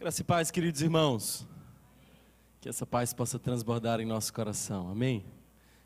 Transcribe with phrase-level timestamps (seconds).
[0.00, 1.46] Graça e paz, queridos irmãos.
[2.58, 4.88] Que essa paz possa transbordar em nosso coração.
[4.88, 5.26] Amém?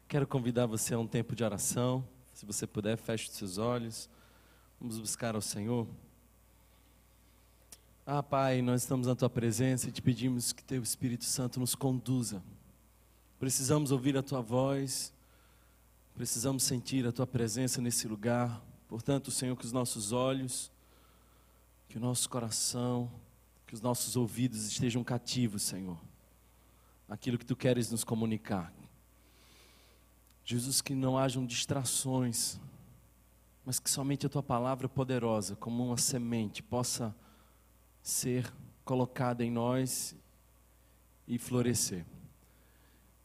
[0.07, 2.07] Quero convidar você a um tempo de oração.
[2.33, 4.09] Se você puder, feche os seus olhos.
[4.81, 5.89] Vamos buscar ao Senhor.
[8.07, 11.75] Ah, Pai, nós estamos na tua presença e te pedimos que teu Espírito Santo nos
[11.75, 12.41] conduza.
[13.41, 15.13] Precisamos ouvir a tua voz.
[16.15, 18.63] Precisamos sentir a tua presença nesse lugar.
[18.87, 20.71] Portanto, Senhor, que os nossos olhos,
[21.89, 23.11] que o nosso coração,
[23.75, 25.99] que os nossos ouvidos estejam cativos, Senhor,
[27.09, 28.73] aquilo que tu queres nos comunicar.
[30.45, 32.61] Jesus, que não hajam distrações,
[33.65, 37.13] mas que somente a tua palavra poderosa, como uma semente, possa
[38.01, 38.53] ser
[38.85, 40.15] colocada em nós
[41.27, 42.07] e florescer.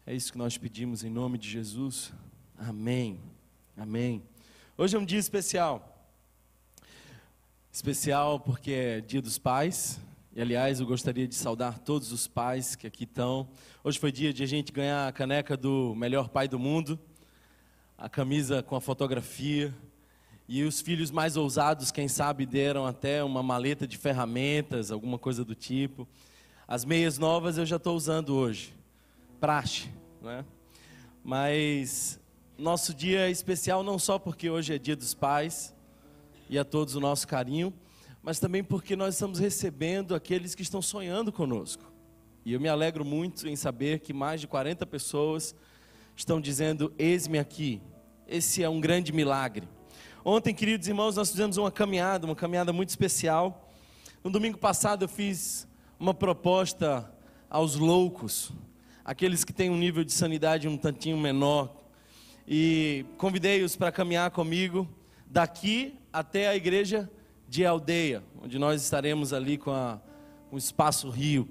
[0.03, 2.11] É isso que nós pedimos em nome de Jesus.
[2.57, 3.19] Amém.
[3.77, 4.23] Amém.
[4.75, 6.09] Hoje é um dia especial.
[7.71, 9.99] Especial porque é Dia dos Pais.
[10.39, 13.49] E aliás, eu gostaria de saudar todos os pais que aqui estão.
[13.83, 16.97] Hoje foi dia de a gente ganhar a caneca do melhor pai do mundo,
[17.97, 19.75] a camisa com a fotografia.
[20.47, 25.43] E os filhos mais ousados, quem sabe, deram até uma maleta de ferramentas, alguma coisa
[25.43, 26.07] do tipo.
[26.65, 28.73] As meias novas eu já estou usando hoje.
[29.41, 29.89] Praxe,
[30.21, 30.45] né?
[31.21, 32.17] Mas
[32.57, 35.75] nosso dia é especial não só porque hoje é dia dos pais
[36.49, 37.73] e a todos o nosso carinho,
[38.21, 41.91] mas também porque nós estamos recebendo aqueles que estão sonhando conosco.
[42.45, 45.55] E eu me alegro muito em saber que mais de 40 pessoas
[46.15, 47.81] estão dizendo: Eis-me aqui.
[48.27, 49.67] Esse é um grande milagre.
[50.23, 53.69] Ontem, queridos irmãos, nós fizemos uma caminhada, uma caminhada muito especial.
[54.23, 55.67] No domingo passado, eu fiz
[55.99, 57.11] uma proposta
[57.49, 58.51] aos loucos,
[59.03, 61.75] aqueles que têm um nível de sanidade um tantinho menor,
[62.47, 64.87] e convidei-os para caminhar comigo
[65.25, 67.09] daqui até a igreja
[67.49, 69.99] de aldeia, onde nós estaremos ali com, a,
[70.51, 71.49] o espaço rio.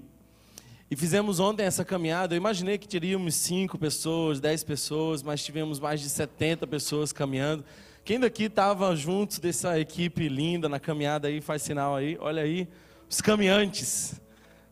[0.89, 2.35] E fizemos ontem essa caminhada.
[2.35, 7.64] Eu imaginei que teríamos cinco pessoas, dez pessoas, mas tivemos mais de 70 pessoas caminhando.
[8.05, 12.69] Quem daqui estava junto dessa equipe linda na caminhada aí, faz sinal aí, olha aí,
[13.11, 14.20] os caminhantes.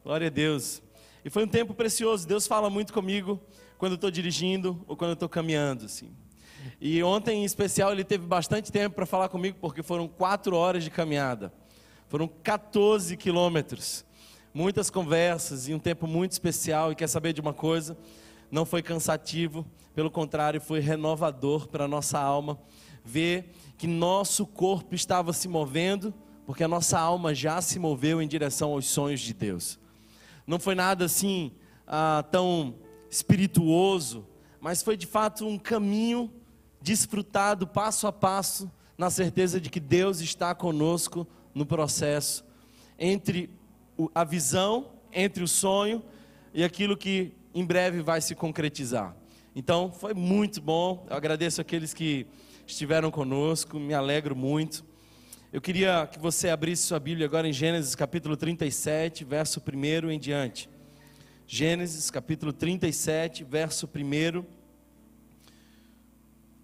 [0.05, 0.81] Glória a Deus.
[1.25, 2.27] E foi um tempo precioso.
[2.27, 3.43] Deus fala muito comigo
[3.77, 6.09] quando eu estou dirigindo ou quando eu estou caminhando, assim.
[6.81, 10.85] E ontem, em especial, ele teve bastante tempo para falar comigo, porque foram quatro horas
[10.85, 11.53] de caminhada.
[12.09, 14.05] Foram 14 quilômetros.
[14.53, 16.93] Muitas conversas e um tempo muito especial.
[16.93, 17.97] E quer saber de uma coisa?
[18.51, 22.59] Não foi cansativo, pelo contrário, foi renovador para a nossa alma.
[23.05, 28.29] Ver que nosso corpo estava se movendo, porque a nossa alma já se moveu em
[28.29, 29.79] direção aos sonhos de Deus.
[30.47, 31.53] Não foi nada assim
[31.87, 32.77] ah, tão
[33.11, 34.27] espirituoso,
[34.61, 36.33] mas foi de fato um caminho
[36.87, 42.45] desfrutado passo a passo, na certeza de que Deus está conosco no processo,
[42.97, 43.51] entre
[44.15, 46.01] a visão, entre o sonho
[46.55, 49.17] e aquilo que em breve vai se concretizar.
[49.53, 51.05] Então, foi muito bom.
[51.11, 52.25] Eu agradeço aqueles que
[52.65, 54.85] estiveram conosco, me alegro muito.
[55.53, 60.21] Eu queria que você abrisse sua Bíblia agora em Gênesis capítulo 37, verso 1 em
[60.21, 60.71] diante.
[61.49, 64.56] Gênesis capítulo 37, verso 1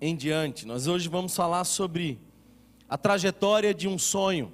[0.03, 0.67] em diante.
[0.67, 2.19] Nós hoje vamos falar sobre
[2.89, 4.51] a trajetória de um sonho.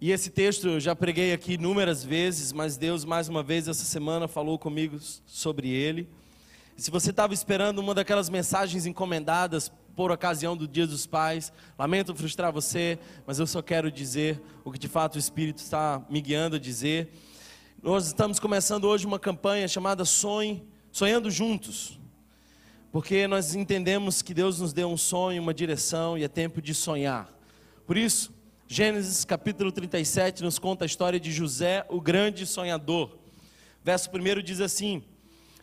[0.00, 3.84] E esse texto eu já preguei aqui inúmeras vezes, mas Deus mais uma vez essa
[3.84, 6.08] semana falou comigo sobre ele.
[6.76, 12.14] Se você estava esperando uma daquelas mensagens encomendadas por ocasião do Dia dos Pais, lamento
[12.14, 16.20] frustrar você, mas eu só quero dizer o que de fato o Espírito está me
[16.20, 17.12] guiando a dizer.
[17.82, 20.62] Nós estamos começando hoje uma campanha chamada Sonhe,
[20.92, 22.00] Sonhando Juntos
[22.92, 26.74] porque nós entendemos que Deus nos deu um sonho, uma direção e é tempo de
[26.74, 27.26] sonhar.
[27.86, 28.30] Por isso,
[28.68, 33.16] Gênesis capítulo 37 nos conta a história de José, o grande sonhador.
[33.82, 35.02] Verso 1 diz assim: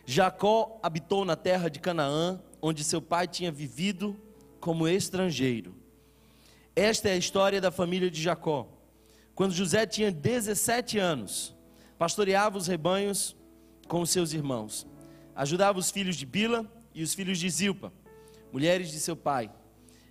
[0.04, 4.20] Jacó habitou na terra de Canaã, onde seu pai tinha vivido
[4.58, 5.72] como estrangeiro.
[6.74, 8.66] Esta é a história da família de Jacó.
[9.36, 11.54] Quando José tinha 17 anos,
[11.96, 13.36] pastoreava os rebanhos
[13.86, 14.84] com os seus irmãos,
[15.36, 17.92] ajudava os filhos de Bila e os filhos de Zilpa,
[18.52, 19.50] mulheres de seu pai,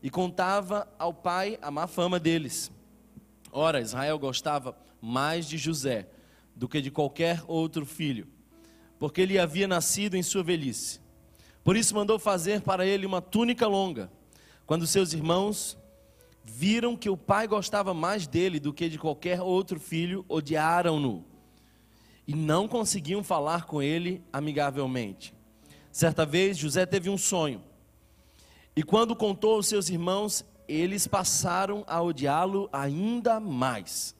[0.01, 2.71] e contava ao pai a má fama deles.
[3.51, 6.07] Ora, Israel gostava mais de José
[6.55, 8.27] do que de qualquer outro filho,
[8.97, 10.99] porque ele havia nascido em sua velhice.
[11.63, 14.11] Por isso mandou fazer para ele uma túnica longa.
[14.65, 15.77] Quando seus irmãos
[16.43, 21.25] viram que o pai gostava mais dele do que de qualquer outro filho, odiaram-no
[22.29, 25.33] e não conseguiam falar com ele amigavelmente.
[25.99, 27.61] Certa vez José teve um sonho.
[28.73, 34.15] E quando contou aos seus irmãos, eles passaram a odiá-lo ainda mais.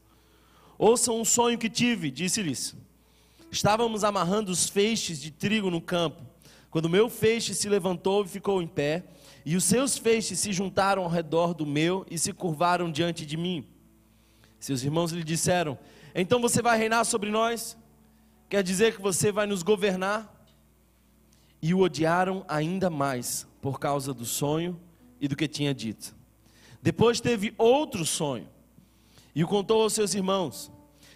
[0.77, 2.75] Ouçam um sonho que tive, disse-lhes.
[3.49, 6.21] Estávamos amarrando os feixes de trigo no campo,
[6.69, 9.05] quando meu feixe se levantou e ficou em pé,
[9.45, 13.37] e os seus feixes se juntaram ao redor do meu e se curvaram diante de
[13.37, 13.65] mim.
[14.59, 15.79] Seus irmãos lhe disseram:
[16.13, 17.77] Então você vai reinar sobre nós?
[18.49, 20.38] Quer dizer que você vai nos governar?
[21.61, 24.79] E o odiaram ainda mais por causa do sonho
[25.19, 26.15] e do que tinha dito.
[26.81, 28.47] Depois teve outro sonho
[29.35, 30.71] e o contou aos seus irmãos.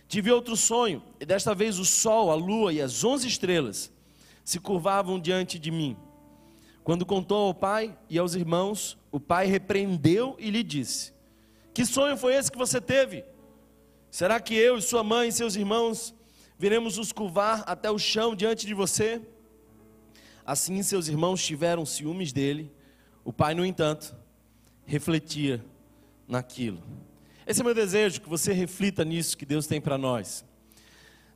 [0.07, 3.91] Tive outro sonho, e desta vez o sol, a lua e as onze estrelas
[4.43, 5.97] se curvavam diante de mim.
[6.83, 11.13] Quando contou ao pai e aos irmãos, o pai repreendeu e lhe disse:
[11.73, 13.23] Que sonho foi esse que você teve?
[14.11, 16.13] Será que eu e sua mãe e seus irmãos
[16.59, 19.21] viremos nos curvar até o chão diante de você?
[20.45, 22.71] Assim seus irmãos tiveram ciúmes dele.
[23.23, 24.15] O pai, no entanto,
[24.85, 25.63] refletia
[26.27, 26.81] naquilo.
[27.45, 30.45] Esse é meu desejo, que você reflita nisso que Deus tem para nós.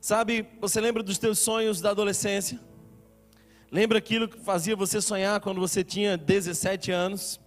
[0.00, 2.60] Sabe, você lembra dos teus sonhos da adolescência?
[3.70, 7.40] Lembra aquilo que fazia você sonhar quando você tinha 17 anos?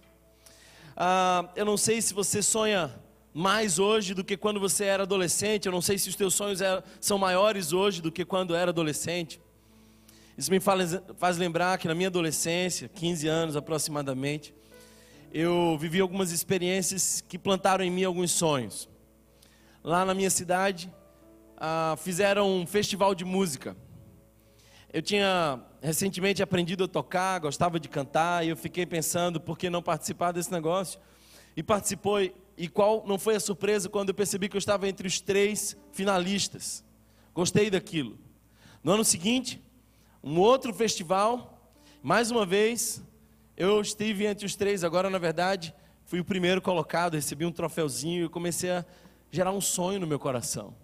[0.96, 2.94] Ah, eu não sei se você sonha
[3.34, 5.66] mais hoje do que quando você era adolescente.
[5.66, 8.70] Eu não sei se os teus sonhos é, são maiores hoje do que quando era
[8.70, 9.40] adolescente.
[10.36, 14.54] Isso me faz, lembrar que na minha adolescência, 15 anos aproximadamente,
[15.32, 18.88] eu vivi algumas experiências que plantaram em mim alguns sonhos.
[19.84, 20.92] Lá na minha cidade,
[21.56, 23.76] ah, fizeram um festival de música.
[24.90, 29.68] Eu tinha recentemente aprendido a tocar, gostava de cantar, e eu fiquei pensando por que
[29.68, 30.98] não participar desse negócio.
[31.54, 32.20] E participou,
[32.56, 35.76] e qual não foi a surpresa quando eu percebi que eu estava entre os três
[35.92, 36.82] finalistas.
[37.34, 38.18] Gostei daquilo.
[38.82, 39.62] No ano seguinte,
[40.22, 43.02] um outro festival, mais uma vez,
[43.56, 45.74] eu estive entre os três, agora na verdade
[46.04, 48.84] fui o primeiro colocado, recebi um troféuzinho e comecei a
[49.30, 50.76] gerar um sonho no meu coração.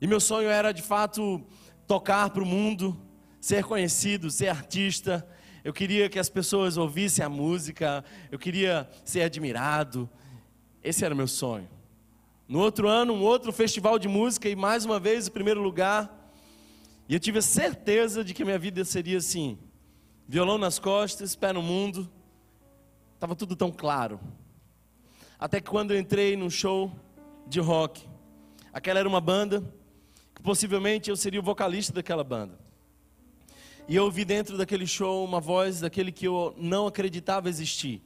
[0.00, 1.44] E meu sonho era de fato
[1.86, 2.96] tocar para o mundo,
[3.40, 5.28] ser conhecido, ser artista.
[5.62, 10.08] Eu queria que as pessoas ouvissem a música, eu queria ser admirado.
[10.82, 11.68] Esse era meu sonho.
[12.46, 16.17] No outro ano, um outro festival de música e mais uma vez o primeiro lugar.
[17.08, 19.58] E eu tive a certeza de que minha vida seria assim,
[20.28, 22.06] violão nas costas, pé no mundo.
[23.14, 24.20] Estava tudo tão claro.
[25.38, 26.92] Até que quando eu entrei num show
[27.46, 28.06] de rock,
[28.72, 29.64] aquela era uma banda
[30.34, 32.58] que possivelmente eu seria o vocalista daquela banda.
[33.88, 38.02] E eu ouvi dentro daquele show uma voz daquele que eu não acreditava existir.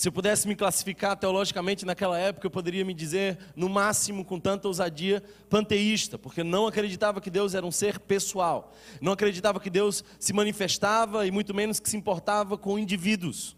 [0.00, 4.40] Se eu pudesse me classificar teologicamente naquela época, eu poderia me dizer, no máximo, com
[4.40, 9.68] tanta ousadia, panteísta, porque não acreditava que Deus era um ser pessoal, não acreditava que
[9.68, 13.54] Deus se manifestava e muito menos que se importava com indivíduos.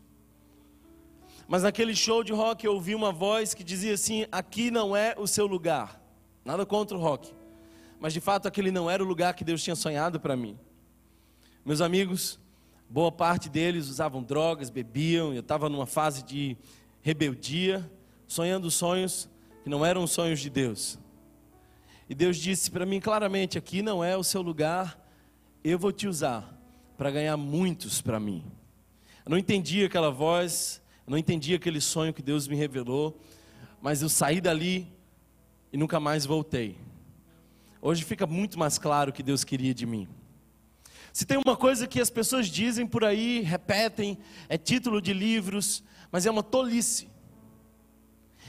[1.47, 5.15] Mas naquele show de rock eu ouvi uma voz que dizia assim: aqui não é
[5.17, 6.03] o seu lugar.
[6.45, 7.33] Nada contra o rock,
[8.01, 10.59] mas de fato aquele não era o lugar que Deus tinha sonhado para mim.
[11.65, 12.41] Meus amigos,
[12.93, 16.59] Boa parte deles usavam drogas, bebiam, eu estava numa fase de
[17.01, 17.91] rebeldia,
[18.27, 19.31] sonhando sonhos
[19.65, 20.99] que não eram sonhos de Deus.
[22.07, 25.03] E Deus disse para mim claramente: aqui não é o seu lugar,
[25.65, 26.55] eu vou te usar
[26.99, 28.45] para ganhar muitos para mim.
[29.25, 33.19] Eu não entendi aquela voz, eu não entendi aquele sonho que Deus me revelou,
[33.81, 34.87] mas eu saí dali
[35.73, 36.77] e nunca mais voltei.
[37.81, 40.07] Hoje fica muito mais claro o que Deus queria de mim.
[41.13, 45.85] Se tem uma coisa que as pessoas dizem por aí, repetem, é título de livros,
[46.11, 47.09] mas é uma tolice.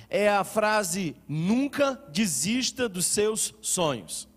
[0.09, 4.29] É a frase: nunca desista dos seus sonhos.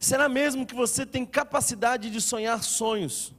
[0.00, 3.32] Será mesmo que você tem capacidade de sonhar sonhos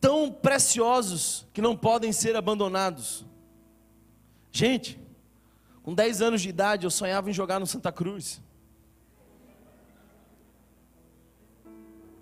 [0.00, 3.26] tão preciosos que não podem ser abandonados?
[4.52, 4.98] Gente,
[5.82, 8.40] com 10 anos de idade eu sonhava em jogar no Santa Cruz.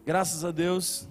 [0.06, 1.08] Graças a Deus,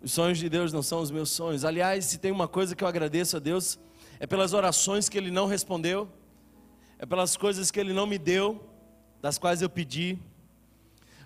[0.00, 1.64] os sonhos de Deus não são os meus sonhos.
[1.64, 3.76] Aliás, se tem uma coisa que eu agradeço a Deus,
[4.20, 6.08] é pelas orações que Ele não respondeu,
[6.96, 8.64] é pelas coisas que Ele não me deu,
[9.20, 10.16] das quais eu pedi.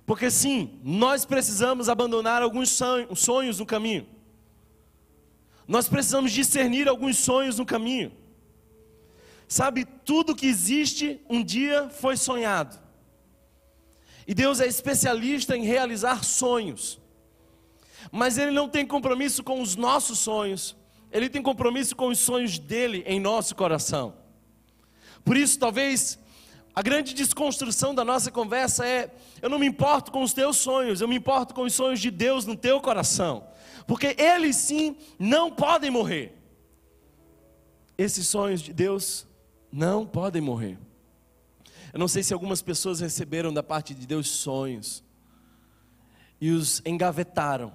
[0.06, 2.70] Porque sim, nós precisamos abandonar alguns
[3.14, 4.08] sonhos no caminho.
[5.68, 8.12] Nós precisamos discernir alguns sonhos no caminho.
[9.46, 12.78] Sabe, tudo que existe um dia foi sonhado.
[14.30, 17.00] E Deus é especialista em realizar sonhos.
[18.12, 20.76] Mas Ele não tem compromisso com os nossos sonhos,
[21.10, 24.14] Ele tem compromisso com os sonhos dele em nosso coração.
[25.24, 26.16] Por isso, talvez,
[26.72, 31.00] a grande desconstrução da nossa conversa é: eu não me importo com os teus sonhos,
[31.00, 33.48] eu me importo com os sonhos de Deus no teu coração,
[33.84, 36.38] porque eles sim não podem morrer.
[37.98, 39.26] Esses sonhos de Deus
[39.72, 40.78] não podem morrer.
[41.92, 45.02] Eu não sei se algumas pessoas receberam da parte de Deus sonhos
[46.40, 47.72] e os engavetaram,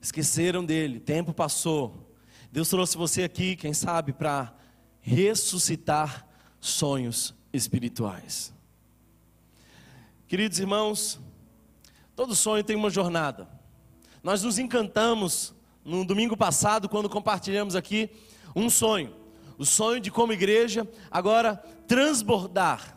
[0.00, 2.14] esqueceram dele, tempo passou.
[2.50, 4.54] Deus trouxe você aqui, quem sabe, para
[5.00, 6.26] ressuscitar
[6.60, 8.52] sonhos espirituais.
[10.28, 11.18] Queridos irmãos,
[12.14, 13.48] todo sonho tem uma jornada.
[14.22, 18.10] Nós nos encantamos no domingo passado, quando compartilhamos aqui
[18.54, 19.14] um sonho.
[19.58, 22.96] O sonho de, como igreja, agora transbordar.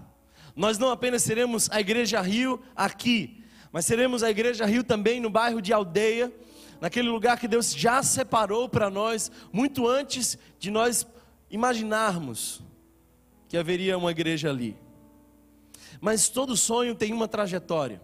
[0.56, 5.30] Nós não apenas seremos a Igreja Rio aqui, mas seremos a Igreja Rio também no
[5.30, 6.34] bairro de Aldeia,
[6.80, 11.06] naquele lugar que Deus já separou para nós, muito antes de nós
[11.50, 12.64] imaginarmos
[13.48, 14.78] que haveria uma igreja ali.
[16.02, 18.02] Mas todo sonho tem uma trajetória.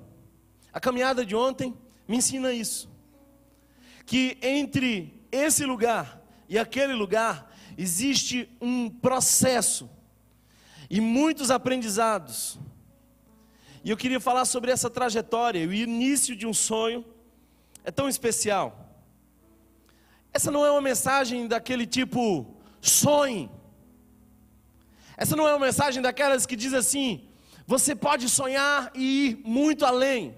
[0.72, 1.74] A caminhada de ontem
[2.08, 2.90] me ensina isso.
[4.06, 9.90] Que entre esse lugar e aquele lugar existe um processo
[10.92, 12.60] e muitos aprendizados.
[13.82, 17.06] E eu queria falar sobre essa trajetória, o início de um sonho
[17.82, 18.90] é tão especial.
[20.34, 22.46] Essa não é uma mensagem daquele tipo
[22.82, 23.50] sonhe.
[25.16, 27.26] Essa não é uma mensagem daquelas que diz assim:
[27.66, 30.36] você pode sonhar e ir muito além.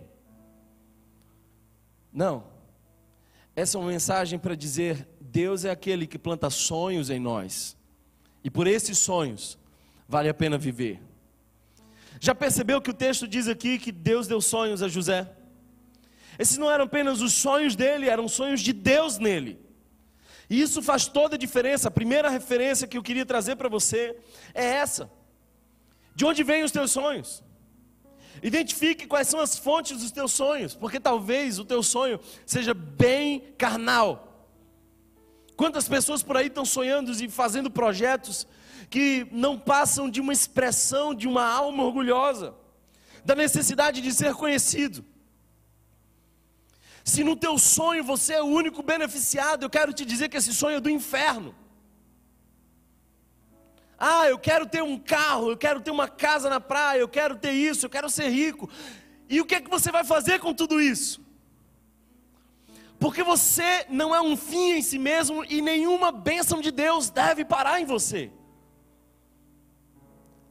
[2.14, 2.46] Não.
[3.56, 7.76] Essa é uma mensagem para dizer: Deus é aquele que planta sonhos em nós.
[8.44, 9.58] E por esses sonhos
[10.14, 11.02] vale a pena viver.
[12.20, 15.28] Já percebeu que o texto diz aqui que Deus deu sonhos a José?
[16.38, 19.60] Esses não eram apenas os sonhos dele, eram sonhos de Deus nele.
[20.48, 21.88] E isso faz toda a diferença.
[21.88, 24.16] A primeira referência que eu queria trazer para você
[24.54, 25.12] é essa.
[26.16, 27.44] De onde vêm os teus sonhos?
[28.44, 33.40] Identifique quais são as fontes dos teus sonhos, porque talvez o teu sonho seja bem
[33.58, 34.48] carnal.
[35.56, 38.46] Quantas pessoas por aí estão sonhando e fazendo projetos
[38.94, 42.54] que não passam de uma expressão de uma alma orgulhosa,
[43.26, 45.04] da necessidade de ser conhecido.
[47.04, 50.54] Se no teu sonho você é o único beneficiado, eu quero te dizer que esse
[50.54, 51.56] sonho é do inferno.
[53.98, 57.36] Ah, eu quero ter um carro, eu quero ter uma casa na praia, eu quero
[57.36, 58.70] ter isso, eu quero ser rico.
[59.28, 61.20] E o que é que você vai fazer com tudo isso?
[63.00, 67.44] Porque você não é um fim em si mesmo e nenhuma bênção de Deus deve
[67.44, 68.32] parar em você.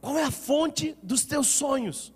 [0.03, 2.13] Qual é a fonte dos teus sonhos?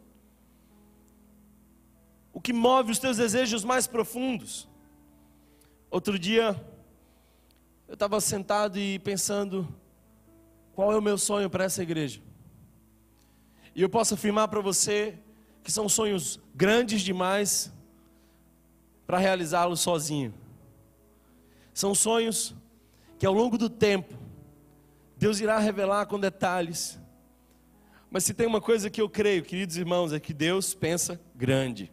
[2.37, 4.69] o que move os teus desejos mais profundos.
[5.89, 6.55] Outro dia,
[7.87, 9.67] eu estava sentado e pensando,
[10.75, 12.21] qual é o meu sonho para essa igreja?
[13.73, 15.17] E eu posso afirmar para você
[15.63, 17.73] que são sonhos grandes demais
[19.07, 20.31] para realizá-los sozinho.
[21.73, 22.53] São sonhos
[23.17, 24.13] que ao longo do tempo
[25.17, 26.99] Deus irá revelar com detalhes.
[28.09, 31.91] Mas se tem uma coisa que eu creio, queridos irmãos, é que Deus pensa grande.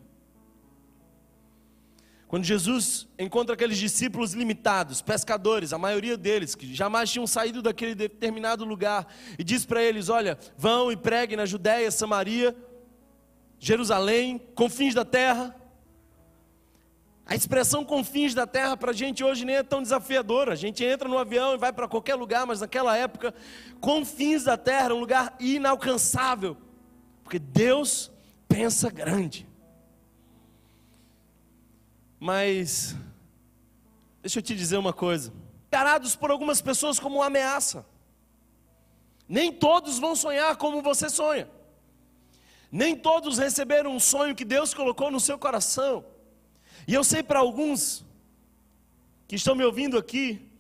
[2.28, 7.94] Quando Jesus encontra aqueles discípulos limitados, pescadores, a maioria deles, que jamais tinham saído daquele
[7.94, 9.06] determinado lugar,
[9.38, 12.56] e diz para eles: Olha, vão e preguem na Judéia, Samaria,
[13.58, 15.54] Jerusalém, confins da terra.
[17.26, 20.52] A expressão confins da terra para a gente hoje nem é tão desafiadora.
[20.52, 23.34] A gente entra no avião e vai para qualquer lugar, mas naquela época,
[23.80, 26.56] confins da terra um lugar inalcançável,
[27.22, 28.10] porque Deus
[28.46, 29.48] pensa grande.
[32.20, 32.94] Mas,
[34.20, 35.32] deixa eu te dizer uma coisa:
[35.66, 37.86] encarados por algumas pessoas como uma ameaça.
[39.26, 41.48] Nem todos vão sonhar como você sonha.
[42.70, 46.04] Nem todos receberam um sonho que Deus colocou no seu coração.
[46.86, 48.04] E eu sei para alguns
[49.26, 50.50] que estão me ouvindo aqui,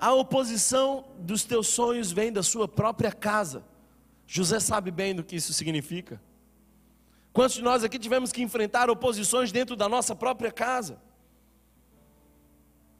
[0.00, 3.64] a oposição dos teus sonhos vem da sua própria casa.
[4.26, 6.20] José sabe bem do que isso significa.
[7.32, 11.00] Quantos de nós aqui tivemos que enfrentar oposições dentro da nossa própria casa?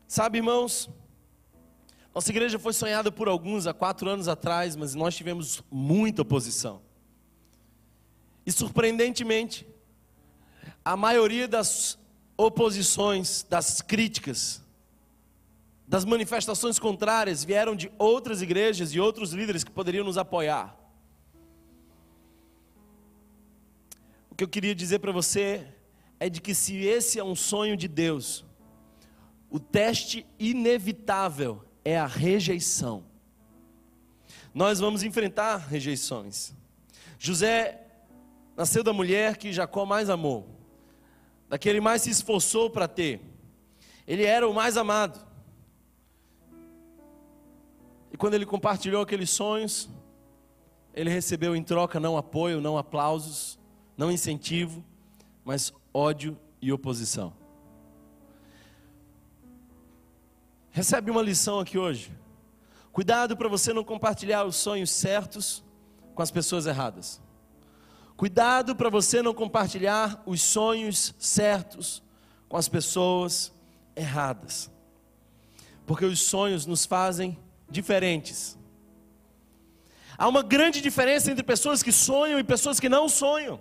[0.06, 0.88] Sabe, irmãos,
[2.14, 6.80] nossa igreja foi sonhada por alguns há quatro anos atrás, mas nós tivemos muita oposição.
[8.46, 9.66] E surpreendentemente,
[10.84, 11.97] a maioria das
[12.38, 14.62] oposições, das críticas,
[15.88, 20.78] das manifestações contrárias vieram de outras igrejas e outros líderes que poderiam nos apoiar.
[24.30, 25.66] O que eu queria dizer para você
[26.20, 28.44] é de que se esse é um sonho de Deus,
[29.50, 33.02] o teste inevitável é a rejeição.
[34.54, 36.54] Nós vamos enfrentar rejeições.
[37.18, 37.82] José
[38.56, 40.57] nasceu da mulher que Jacó mais amou,
[41.48, 43.20] daquele mais se esforçou para ter.
[44.06, 45.26] Ele era o mais amado.
[48.12, 49.88] E quando ele compartilhou aqueles sonhos,
[50.94, 53.58] ele recebeu em troca não apoio, não aplausos,
[53.96, 54.84] não incentivo,
[55.44, 57.32] mas ódio e oposição.
[60.70, 62.12] Recebe uma lição aqui hoje.
[62.92, 65.64] Cuidado para você não compartilhar os sonhos certos
[66.14, 67.20] com as pessoas erradas.
[68.18, 72.02] Cuidado para você não compartilhar os sonhos certos
[72.48, 73.52] com as pessoas
[73.94, 74.68] erradas.
[75.86, 77.38] Porque os sonhos nos fazem
[77.70, 78.58] diferentes.
[80.18, 83.60] Há uma grande diferença entre pessoas que sonham e pessoas que não sonham.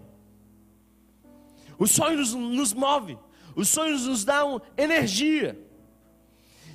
[1.77, 3.19] Os sonhos nos movem,
[3.55, 5.55] os sonhos nos dão energia.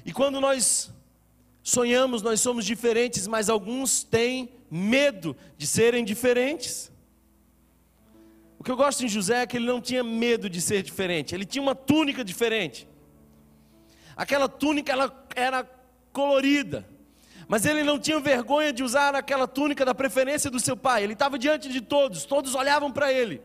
[0.04, 0.88] E quando nós
[1.64, 6.91] sonhamos, nós somos diferentes, mas alguns têm medo de serem diferentes.
[8.62, 11.34] O que eu gosto em José é que ele não tinha medo de ser diferente,
[11.34, 12.86] ele tinha uma túnica diferente.
[14.16, 15.68] Aquela túnica ela era
[16.12, 16.88] colorida,
[17.48, 21.02] mas ele não tinha vergonha de usar aquela túnica da preferência do seu pai.
[21.02, 23.42] Ele estava diante de todos, todos olhavam para ele.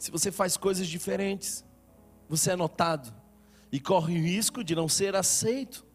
[0.00, 1.64] Se você faz coisas diferentes,
[2.28, 3.14] você é notado
[3.70, 5.86] e corre o risco de não ser aceito.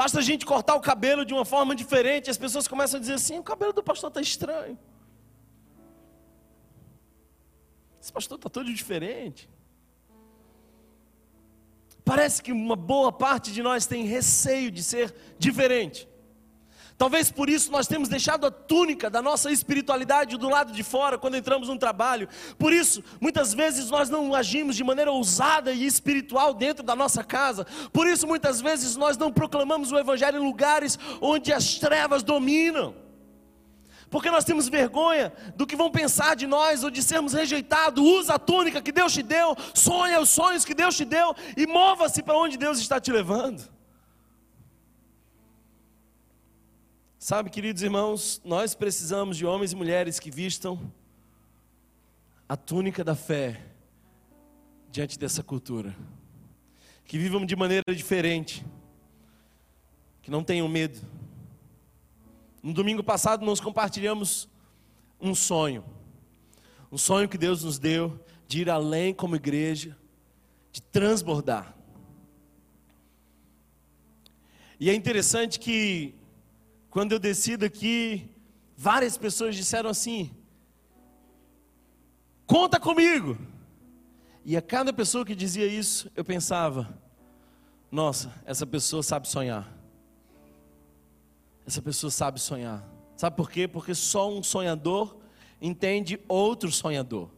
[0.00, 3.12] Basta a gente cortar o cabelo de uma forma diferente, as pessoas começam a dizer
[3.12, 4.78] assim: o cabelo do pastor está estranho.
[8.00, 9.46] Esse pastor está todo diferente.
[12.02, 16.08] Parece que uma boa parte de nós tem receio de ser diferente.
[17.00, 21.16] Talvez por isso nós temos deixado a túnica da nossa espiritualidade do lado de fora
[21.16, 22.28] quando entramos no trabalho.
[22.58, 27.24] Por isso, muitas vezes nós não agimos de maneira ousada e espiritual dentro da nossa
[27.24, 27.66] casa.
[27.90, 32.94] Por isso, muitas vezes nós não proclamamos o Evangelho em lugares onde as trevas dominam.
[34.10, 38.04] Porque nós temos vergonha do que vão pensar de nós ou de sermos rejeitados.
[38.04, 41.66] Usa a túnica que Deus te deu, sonha os sonhos que Deus te deu e
[41.66, 43.79] mova-se para onde Deus está te levando.
[47.22, 50.90] Sabe, queridos irmãos, nós precisamos de homens e mulheres que vistam
[52.48, 53.62] a túnica da fé
[54.90, 55.94] diante dessa cultura,
[57.04, 58.64] que vivam de maneira diferente,
[60.22, 60.98] que não tenham medo.
[62.62, 64.48] No domingo passado nós compartilhamos
[65.20, 65.84] um sonho,
[66.90, 68.18] um sonho que Deus nos deu
[68.48, 69.94] de ir além como igreja,
[70.72, 71.76] de transbordar.
[74.80, 76.18] E é interessante que
[76.90, 78.28] quando eu desci daqui,
[78.76, 80.30] várias pessoas disseram assim:
[82.46, 83.38] conta comigo.
[84.44, 86.98] E a cada pessoa que dizia isso, eu pensava:
[87.90, 89.72] nossa, essa pessoa sabe sonhar.
[91.66, 92.84] Essa pessoa sabe sonhar.
[93.16, 93.68] Sabe por quê?
[93.68, 95.16] Porque só um sonhador
[95.60, 97.30] entende outro sonhador.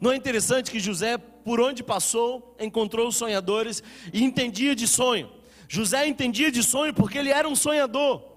[0.00, 3.82] Não é interessante que José, por onde passou, encontrou os sonhadores
[4.12, 5.30] e entendia de sonho.
[5.68, 8.29] José entendia de sonho porque ele era um sonhador.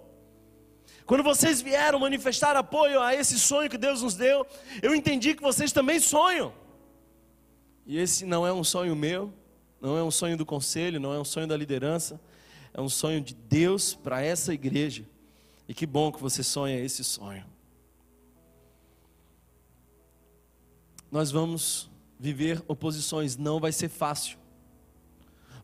[1.05, 4.45] Quando vocês vieram manifestar apoio a esse sonho que Deus nos deu,
[4.81, 6.53] eu entendi que vocês também sonham.
[7.85, 9.33] E esse não é um sonho meu,
[9.81, 12.19] não é um sonho do conselho, não é um sonho da liderança,
[12.73, 15.05] é um sonho de Deus para essa igreja.
[15.67, 17.45] E que bom que você sonha esse sonho.
[21.11, 24.37] Nós vamos viver oposições, não vai ser fácil.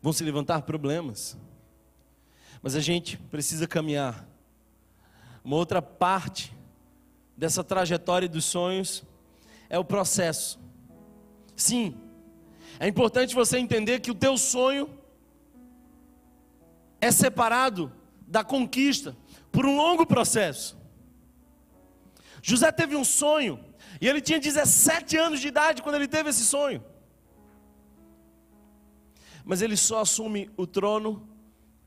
[0.01, 1.37] Vão se levantar problemas.
[2.61, 4.28] Mas a gente precisa caminhar
[5.43, 6.55] uma outra parte
[7.35, 9.03] dessa trajetória dos sonhos
[9.69, 10.59] é o processo.
[11.55, 11.95] Sim,
[12.79, 14.89] é importante você entender que o teu sonho
[17.01, 17.91] é separado
[18.27, 19.15] da conquista
[19.51, 20.77] por um longo processo.
[22.41, 23.59] José teve um sonho
[23.99, 26.83] e ele tinha 17 anos de idade quando ele teve esse sonho.
[29.43, 31.27] Mas ele só assume o trono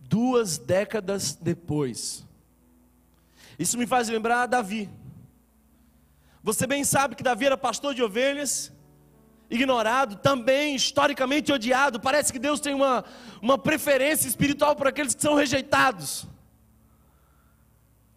[0.00, 2.26] duas décadas depois.
[3.58, 4.88] Isso me faz lembrar Davi.
[6.42, 8.72] Você bem sabe que Davi era pastor de ovelhas,
[9.48, 12.00] ignorado, também historicamente odiado.
[12.00, 13.04] Parece que Deus tem uma,
[13.40, 16.26] uma preferência espiritual por aqueles que são rejeitados.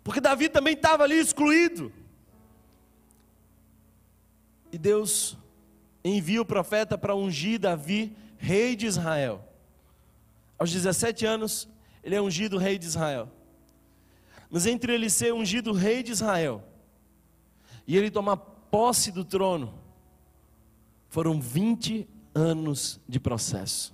[0.04, 1.92] Porque Davi também estava ali excluído.
[4.72, 5.38] E Deus
[6.04, 9.44] envia o profeta para ungir Davi, rei de Israel.
[10.58, 11.68] Aos 17 anos,
[12.04, 13.32] ele é ungido rei de Israel.
[14.56, 16.64] Mas entre ele ser ungido rei de Israel
[17.86, 19.74] e ele tomar posse do trono,
[21.10, 23.94] foram 20 anos de processo.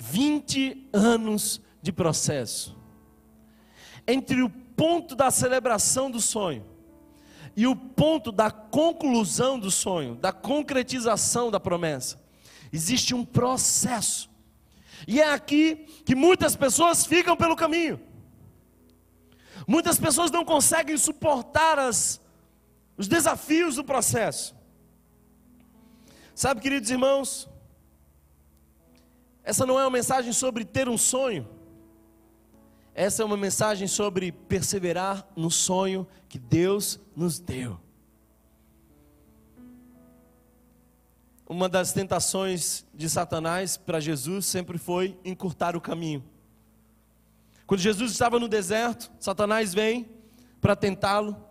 [0.00, 2.76] 20 anos de processo.
[4.04, 6.66] Entre o ponto da celebração do sonho
[7.54, 12.20] e o ponto da conclusão do sonho, da concretização da promessa,
[12.72, 14.28] existe um processo.
[15.06, 18.10] E é aqui que muitas pessoas ficam pelo caminho.
[19.66, 22.20] Muitas pessoas não conseguem suportar as,
[22.96, 24.54] os desafios do processo.
[26.34, 27.48] Sabe, queridos irmãos,
[29.44, 31.48] essa não é uma mensagem sobre ter um sonho,
[32.94, 37.80] essa é uma mensagem sobre perseverar no sonho que Deus nos deu.
[41.48, 46.24] Uma das tentações de Satanás para Jesus sempre foi encurtar o caminho.
[47.72, 50.06] Quando Jesus estava no deserto, Satanás vem
[50.60, 51.42] para tentá-lo.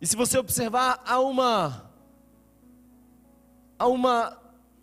[0.00, 1.92] E se você observar, há uma
[3.78, 4.40] há uma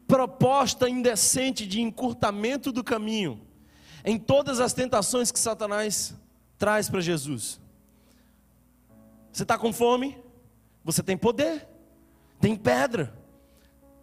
[0.07, 3.41] proposta indecente de encurtamento do caminho
[4.05, 6.13] em todas as tentações que Satanás
[6.59, 7.59] traz para Jesus.
[9.33, 10.15] Você está com fome?
[10.83, 11.67] Você tem poder,
[12.39, 13.17] tem pedra,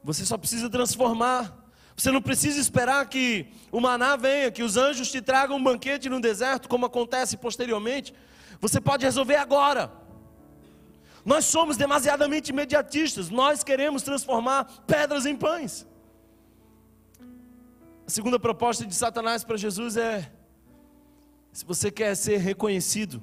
[0.02, 1.63] você só precisa transformar.
[1.96, 6.08] Você não precisa esperar que o maná venha, que os anjos te tragam um banquete
[6.08, 8.12] no deserto, como acontece posteriormente.
[8.60, 9.92] Você pode resolver agora.
[11.24, 15.86] Nós somos demasiadamente imediatistas, nós queremos transformar pedras em pães.
[18.06, 20.30] A segunda proposta de Satanás para Jesus é:
[21.52, 23.22] se você quer ser reconhecido,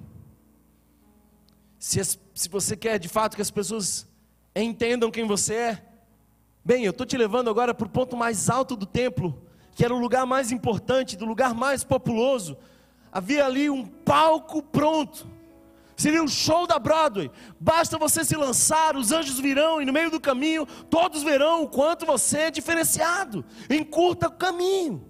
[1.78, 4.08] se, as, se você quer de fato que as pessoas
[4.56, 5.91] entendam quem você é,
[6.64, 9.42] bem, eu estou te levando agora para o ponto mais alto do templo,
[9.74, 12.58] que era o lugar mais importante, do lugar mais populoso.
[13.12, 15.28] Havia ali um palco pronto
[16.02, 17.30] Seria um show da Broadway.
[17.60, 21.70] Basta você se lançar, os anjos virão e no meio do caminho todos verão o
[21.70, 23.46] quanto você é diferenciado.
[23.70, 25.08] Encurta o caminho.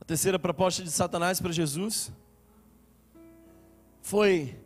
[0.00, 2.12] A terceira proposta de Satanás para Jesus
[4.02, 4.58] foi: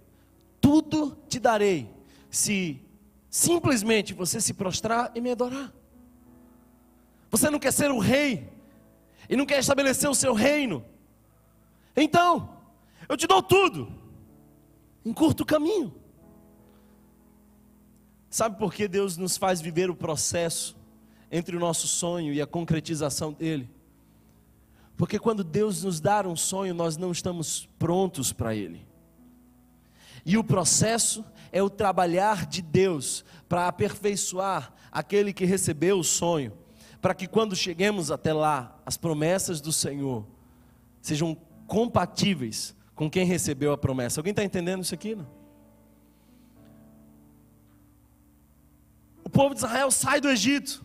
[0.63, 1.98] tudo te darei
[2.31, 2.81] se
[3.31, 5.73] simplesmente você se prostrar e me adorar.
[7.31, 8.49] Você não quer ser o rei
[9.29, 10.85] e não quer estabelecer o seu reino.
[11.97, 12.57] Então,
[13.09, 13.93] eu te dou tudo,
[15.05, 15.95] em curto caminho.
[18.31, 20.77] Sabe por que Deus nos faz viver o processo
[21.31, 23.69] entre o nosso sonho e a concretização dele?
[24.97, 28.87] Porque quando Deus nos dá um sonho, nós não estamos prontos para ele.
[30.27, 36.53] E o processo é o trabalhar de Deus para aperfeiçoar aquele que recebeu o sonho,
[37.01, 40.27] para que quando cheguemos até lá, as promessas do Senhor
[41.01, 44.21] sejam compatíveis com quem recebeu a promessa.
[44.21, 45.15] Alguém está entendendo isso aqui?
[45.15, 45.27] Não?
[49.23, 50.83] O povo de Israel sai do Egito.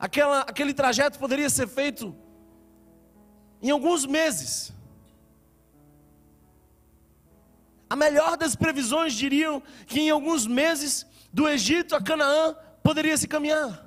[0.00, 2.16] Aquela, aquele trajeto poderia ser feito
[3.60, 4.72] em alguns meses.
[7.88, 13.26] A melhor das previsões diriam que em alguns meses do Egito a Canaã poderia se
[13.26, 13.86] caminhar.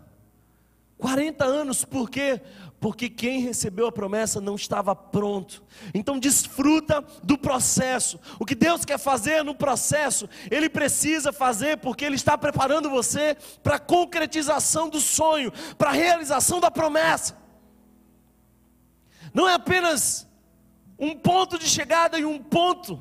[0.97, 2.41] 40 anos, por quê?
[2.81, 5.63] porque quem recebeu a promessa não estava pronto.
[5.93, 8.19] Então desfruta do processo.
[8.39, 13.37] O que Deus quer fazer no processo, Ele precisa fazer porque Ele está preparando você
[13.61, 17.37] para a concretização do sonho, para a realização da promessa.
[19.31, 20.27] Não é apenas
[20.97, 22.99] um ponto de chegada e um ponto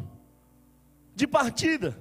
[1.14, 1.96] de partida.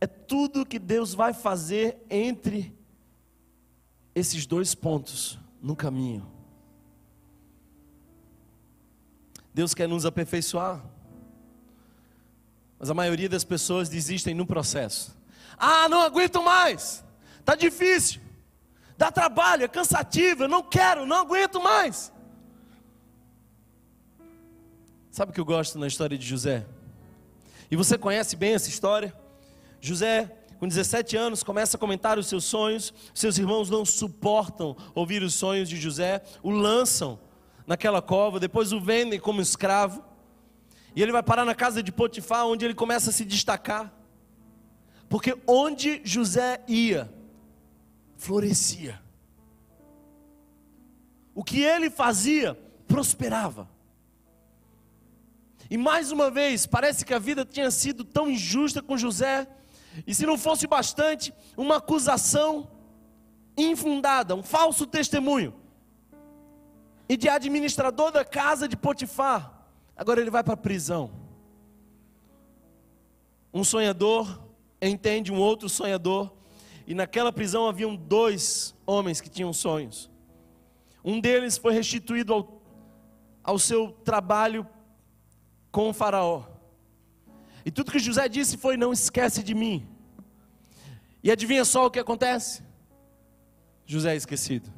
[0.00, 2.76] É tudo que Deus vai fazer entre
[4.14, 6.26] esses dois pontos no caminho.
[9.52, 10.84] Deus quer nos aperfeiçoar.
[12.78, 15.16] Mas a maioria das pessoas desistem no processo.
[15.58, 17.04] Ah, não aguento mais.
[17.44, 18.20] Tá difícil.
[18.96, 22.12] Dá trabalho, é cansativo, eu não quero, não aguento mais.
[25.10, 26.66] Sabe o que eu gosto na história de José?
[27.70, 29.14] E você conhece bem essa história?
[29.80, 32.92] José, com 17 anos, começa a comentar os seus sonhos.
[33.14, 37.18] Seus irmãos não suportam ouvir os sonhos de José, o lançam
[37.66, 40.02] naquela cova, depois o vendem como escravo,
[40.96, 43.92] e ele vai parar na casa de Potifar, onde ele começa a se destacar,
[45.06, 47.12] porque onde José ia,
[48.16, 49.00] florescia,
[51.34, 53.68] o que ele fazia, prosperava.
[55.70, 59.46] E mais uma vez, parece que a vida tinha sido tão injusta com José,
[60.06, 62.70] e se não fosse bastante, uma acusação
[63.56, 65.54] infundada, um falso testemunho
[67.08, 69.66] e de administrador da casa de Potifar.
[69.96, 71.10] Agora ele vai para a prisão.
[73.52, 74.42] Um sonhador
[74.80, 76.32] entende um outro sonhador,
[76.86, 80.10] e naquela prisão haviam dois homens que tinham sonhos.
[81.04, 82.62] Um deles foi restituído ao,
[83.42, 84.66] ao seu trabalho
[85.78, 86.42] com o Faraó.
[87.64, 89.86] E tudo que José disse foi: Não esquece de mim.
[91.22, 92.64] E adivinha só o que acontece?
[93.86, 94.72] José é esquecido.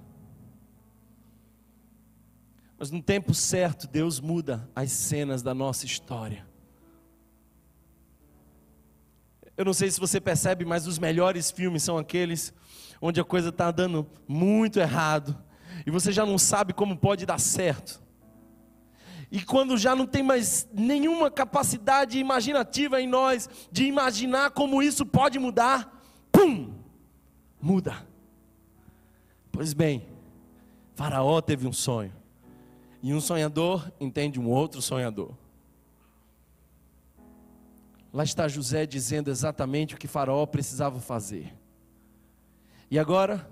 [2.79, 6.47] Mas no tempo certo, Deus muda as cenas da nossa história.
[9.57, 12.53] Eu não sei se você percebe, mas os melhores filmes são aqueles
[13.01, 15.35] onde a coisa está dando muito errado
[15.87, 18.03] e você já não sabe como pode dar certo.
[19.31, 25.07] E quando já não tem mais nenhuma capacidade imaginativa em nós de imaginar como isso
[25.07, 26.75] pode mudar, pum,
[27.61, 28.07] muda.
[29.53, 30.05] Pois bem,
[30.95, 32.13] Faraó teve um sonho.
[33.03, 35.33] E um sonhador entende um outro sonhador.
[38.13, 41.55] Lá está José dizendo exatamente o que Faraó precisava fazer.
[42.91, 43.49] E agora,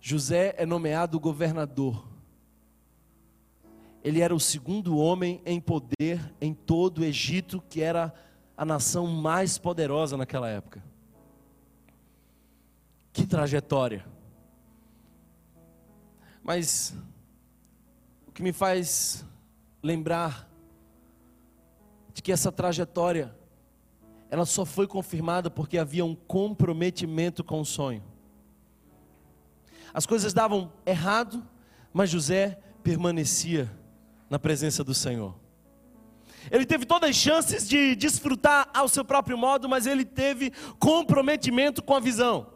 [0.00, 2.06] José é nomeado governador.
[4.08, 8.10] Ele era o segundo homem em poder em todo o Egito, que era
[8.56, 10.82] a nação mais poderosa naquela época.
[13.12, 14.06] Que trajetória!
[16.42, 16.96] Mas
[18.26, 19.26] o que me faz
[19.82, 20.48] lembrar
[22.14, 23.36] de que essa trajetória
[24.30, 28.02] ela só foi confirmada porque havia um comprometimento com o sonho.
[29.92, 31.46] As coisas davam errado,
[31.92, 33.70] mas José permanecia
[34.28, 35.34] na presença do Senhor.
[36.50, 41.82] Ele teve todas as chances de desfrutar ao seu próprio modo, mas ele teve comprometimento
[41.82, 42.46] com a visão.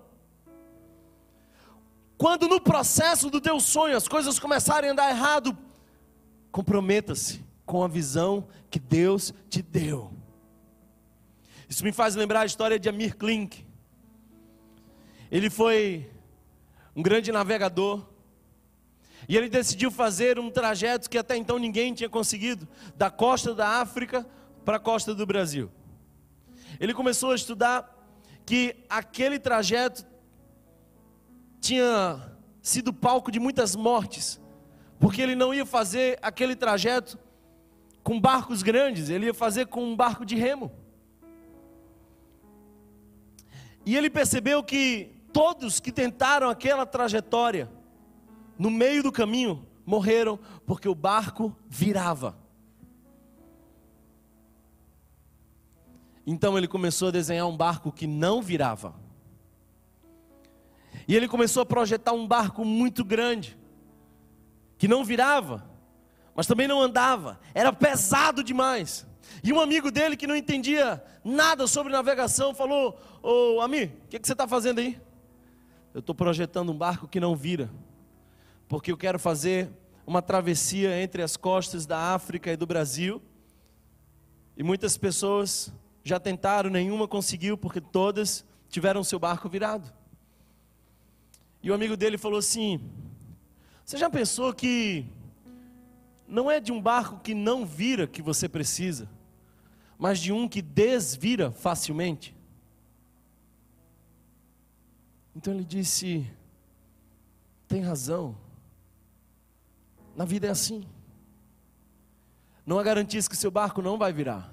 [2.17, 5.57] Quando no processo do teu sonho as coisas começarem a andar errado,
[6.51, 10.13] comprometa-se com a visão que Deus te deu.
[11.69, 13.67] Isso me faz lembrar a história de Amir Klink.
[15.31, 16.09] Ele foi
[16.95, 18.07] um grande navegador,
[19.29, 23.81] e ele decidiu fazer um trajeto que até então ninguém tinha conseguido, da costa da
[23.81, 24.27] África
[24.65, 25.71] para a costa do Brasil.
[26.81, 27.89] Ele começou a estudar
[28.45, 30.05] que aquele trajeto
[31.61, 32.21] tinha
[32.61, 34.41] sido palco de muitas mortes,
[34.99, 37.19] porque ele não ia fazer aquele trajeto
[38.03, 40.73] com barcos grandes, ele ia fazer com um barco de remo.
[43.85, 47.71] E ele percebeu que todos que tentaram aquela trajetória,
[48.62, 52.38] no meio do caminho, morreram porque o barco virava.
[56.25, 58.94] Então ele começou a desenhar um barco que não virava.
[61.09, 63.59] E ele começou a projetar um barco muito grande,
[64.79, 65.68] que não virava,
[66.33, 69.05] mas também não andava, era pesado demais.
[69.42, 74.20] E um amigo dele que não entendia nada sobre navegação falou: Ô Ami, o que,
[74.20, 75.01] que você está fazendo aí?
[75.92, 77.68] Eu estou projetando um barco que não vira,
[78.73, 79.71] porque eu quero fazer
[80.07, 83.21] uma travessia entre as costas da África e do Brasil.
[84.57, 85.71] E muitas pessoas
[86.03, 89.93] já tentaram, nenhuma conseguiu, porque todas tiveram seu barco virado.
[91.63, 92.81] E o amigo dele falou assim:
[93.85, 95.05] Você já pensou que
[96.27, 99.07] não é de um barco que não vira que você precisa,
[99.99, 102.35] mas de um que desvira facilmente?
[105.37, 106.27] Então ele disse:
[107.69, 108.35] Tem razão,
[110.16, 110.87] na vida é assim.
[112.64, 114.53] Não há garantias que seu barco não vai virar.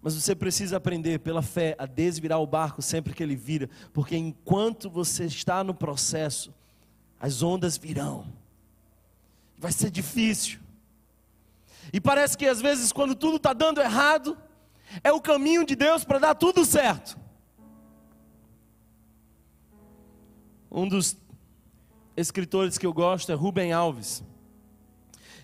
[0.00, 4.16] Mas você precisa aprender pela fé a desvirar o barco sempre que ele vira, porque
[4.16, 6.54] enquanto você está no processo,
[7.20, 8.26] as ondas virão.
[9.58, 10.60] Vai ser difícil.
[11.92, 14.36] E parece que às vezes, quando tudo está dando errado,
[15.02, 17.18] é o caminho de Deus para dar tudo certo.
[20.70, 21.16] Um dos
[22.16, 24.24] escritores que eu gosto é Rubem Alves.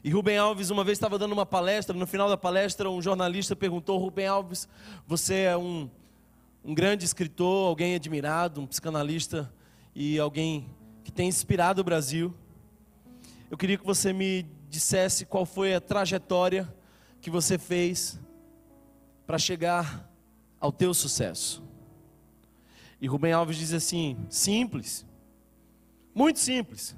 [0.02, 3.54] E Rubem Alves uma vez estava dando uma palestra, no final da palestra um jornalista
[3.54, 4.68] perguntou, Rubem Alves,
[5.06, 5.88] você é um,
[6.64, 9.52] um grande escritor, alguém admirado, um psicanalista
[9.94, 10.68] e alguém
[11.04, 12.34] que tem inspirado o Brasil.
[13.50, 16.72] Eu queria que você me dissesse qual foi a trajetória
[17.20, 18.18] que você fez
[19.26, 20.10] para chegar
[20.58, 21.62] ao teu sucesso.
[23.00, 25.04] E Rubem Alves diz assim: simples,
[26.14, 26.96] muito simples.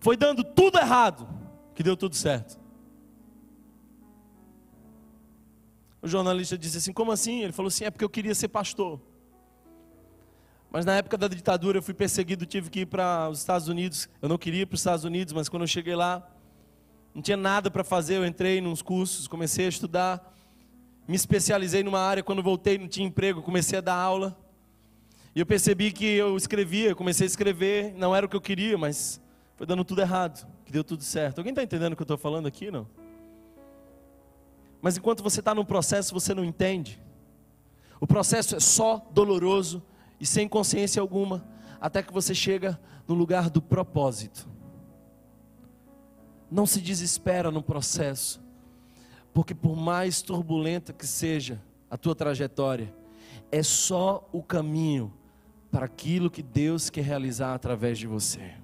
[0.00, 1.28] Foi dando tudo errado
[1.74, 2.58] que deu tudo certo.
[6.00, 7.42] O jornalista disse assim: Como assim?
[7.42, 9.00] Ele falou assim: É porque eu queria ser pastor.
[10.70, 14.08] Mas na época da ditadura eu fui perseguido, tive que ir para os Estados Unidos.
[14.20, 16.30] Eu não queria ir para os Estados Unidos, mas quando eu cheguei lá,
[17.14, 18.16] não tinha nada para fazer.
[18.16, 20.34] Eu entrei nos cursos, comecei a estudar,
[21.06, 22.22] me especializei numa área.
[22.22, 24.38] Quando voltei, não tinha emprego, comecei a dar aula.
[25.34, 28.76] E eu percebi que eu escrevia, comecei a escrever, não era o que eu queria,
[28.76, 29.20] mas
[29.56, 31.38] foi dando tudo errado, que deu tudo certo.
[31.38, 32.86] Alguém está entendendo o que eu estou falando aqui, não?
[34.80, 37.02] Mas enquanto você está no processo, você não entende.
[38.00, 39.82] O processo é só doloroso
[40.20, 41.44] e sem consciência alguma.
[41.80, 44.48] até que você chega no lugar do propósito.
[46.50, 48.40] Não se desespera no processo,
[49.32, 52.92] porque por mais turbulenta que seja a tua trajetória,
[53.50, 55.12] é só o caminho
[55.70, 58.54] para aquilo que Deus quer realizar através de você.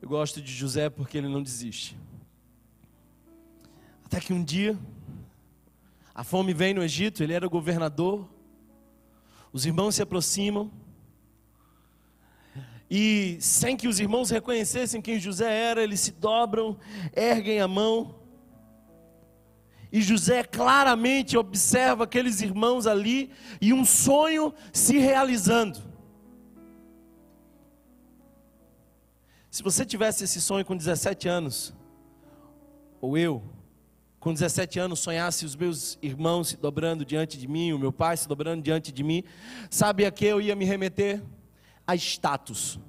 [0.00, 1.96] Eu gosto de José porque ele não desiste.
[4.04, 4.78] Até que um dia,
[6.14, 8.28] a fome vem no Egito, ele era governador,
[9.52, 10.70] os irmãos se aproximam,
[12.90, 16.76] e sem que os irmãos reconhecessem quem José era, eles se dobram,
[17.16, 18.21] erguem a mão,
[19.92, 25.82] e José claramente observa aqueles irmãos ali e um sonho se realizando.
[29.50, 31.74] Se você tivesse esse sonho com 17 anos,
[33.02, 33.42] ou eu,
[34.18, 38.16] com 17 anos, sonhasse os meus irmãos se dobrando diante de mim, o meu pai
[38.16, 39.22] se dobrando diante de mim,
[39.68, 41.22] sabe a que eu ia me remeter?
[41.86, 42.80] A status.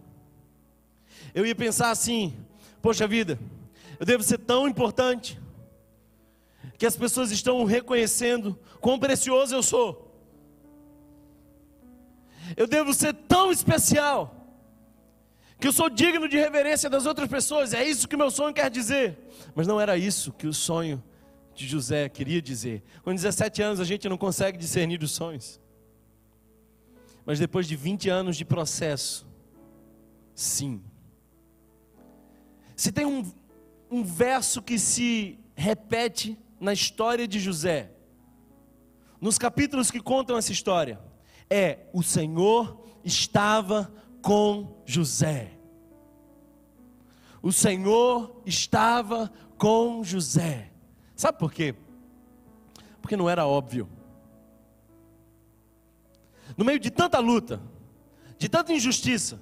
[1.35, 2.33] Eu ia pensar assim:
[2.81, 3.37] poxa vida,
[3.99, 5.37] eu devo ser tão importante,
[6.77, 10.11] que as pessoas estão reconhecendo quão precioso eu sou.
[12.57, 14.43] Eu devo ser tão especial,
[15.59, 18.69] que eu sou digno de reverência das outras pessoas, é isso que meu sonho quer
[18.69, 19.17] dizer.
[19.55, 21.01] Mas não era isso que o sonho
[21.55, 22.83] de José queria dizer.
[23.01, 25.61] Com 17 anos a gente não consegue discernir os sonhos.
[27.25, 29.25] Mas depois de 20 anos de processo,
[30.35, 30.83] sim.
[32.75, 33.23] Se tem um,
[33.89, 37.91] um verso que se repete na história de José,
[39.19, 40.99] nos capítulos que contam essa história,
[41.49, 45.51] é: o Senhor estava com José.
[47.41, 50.71] O Senhor estava com José.
[51.15, 51.75] Sabe por quê?
[53.01, 53.89] Porque não era óbvio.
[56.55, 57.61] No meio de tanta luta,
[58.37, 59.39] de tanta injustiça,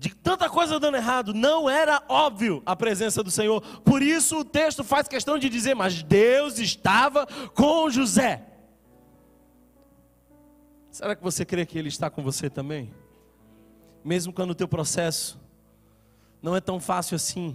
[0.00, 3.60] de tanta coisa dando errado, não era óbvio a presença do Senhor.
[3.80, 8.42] Por isso o texto faz questão de dizer: Mas Deus estava com José.
[10.90, 12.94] Será que você crê que Ele está com você também?
[14.02, 15.38] Mesmo quando o teu processo
[16.40, 17.54] não é tão fácil assim,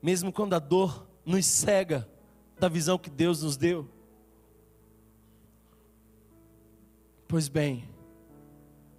[0.00, 2.08] mesmo quando a dor nos cega
[2.60, 3.90] da visão que Deus nos deu.
[7.26, 7.88] Pois bem,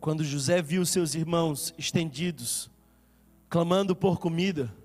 [0.01, 2.69] quando José viu seus irmãos estendidos,
[3.49, 4.75] clamando por comida,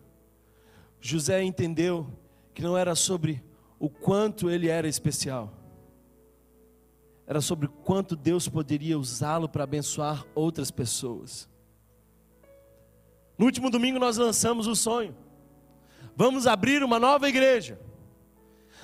[1.01, 2.07] José entendeu
[2.55, 3.43] que não era sobre
[3.79, 5.53] o quanto ele era especial,
[7.27, 11.49] era sobre quanto Deus poderia usá-lo para abençoar outras pessoas.
[13.37, 15.27] No último domingo nós lançamos o sonho
[16.17, 17.79] vamos abrir uma nova igreja.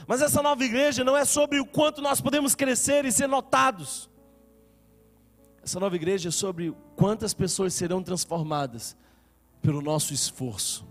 [0.07, 4.11] Mas essa nova igreja não é sobre o quanto nós podemos crescer e ser notados.
[5.62, 8.96] Essa nova igreja é sobre quantas pessoas serão transformadas
[9.61, 10.87] pelo nosso esforço.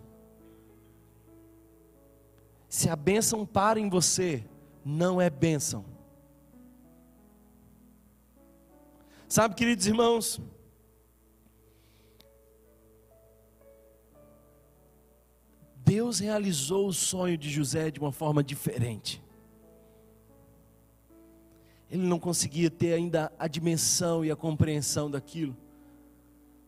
[2.69, 4.45] Se a bênção para em você,
[4.84, 5.84] não é bênção.
[9.27, 10.41] Sabe, queridos irmãos,
[15.75, 19.20] Deus realizou o sonho de José de uma forma diferente.
[21.91, 25.58] Ele não conseguia ter ainda a dimensão e a compreensão daquilo,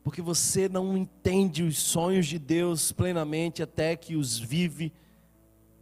[0.04, 4.92] porque você não entende os sonhos de Deus plenamente até que os vive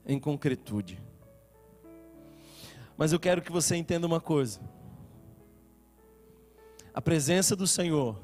[0.06, 1.02] em concretude.
[2.96, 4.62] Mas eu quero que você entenda uma coisa:
[6.94, 8.22] a presença do Senhor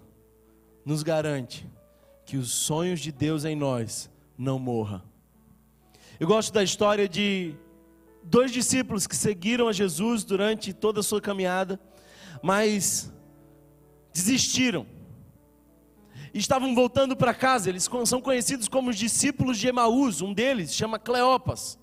[0.86, 1.68] nos garante
[2.28, 5.04] que os sonhos de Deus em nós não morra.
[6.20, 7.56] Eu gosto da história de
[8.30, 11.80] dois discípulos que seguiram a Jesus durante toda a sua caminhada,
[12.42, 13.12] mas
[14.14, 14.86] desistiram.
[16.34, 21.00] Estavam voltando para casa, eles são conhecidos como os discípulos de Emaús, um deles chama
[21.00, 21.80] Cleopas.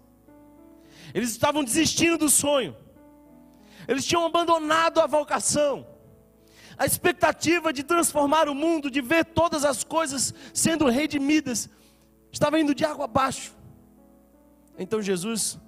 [1.13, 2.77] Eles estavam desistindo do sonho.
[3.89, 5.87] Eles tinham abandonado a vocação.
[6.77, 11.71] A expectativa de transformar o mundo, de ver todas as coisas sendo redimidas,
[12.33, 13.55] estava indo de água abaixo.
[14.77, 15.59] Então Jesus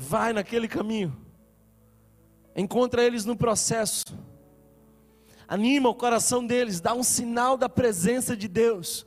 [0.00, 1.14] vai naquele caminho,
[2.56, 4.18] encontra eles no processo,
[5.46, 9.06] anima o coração deles, dá um sinal da presença de Deus,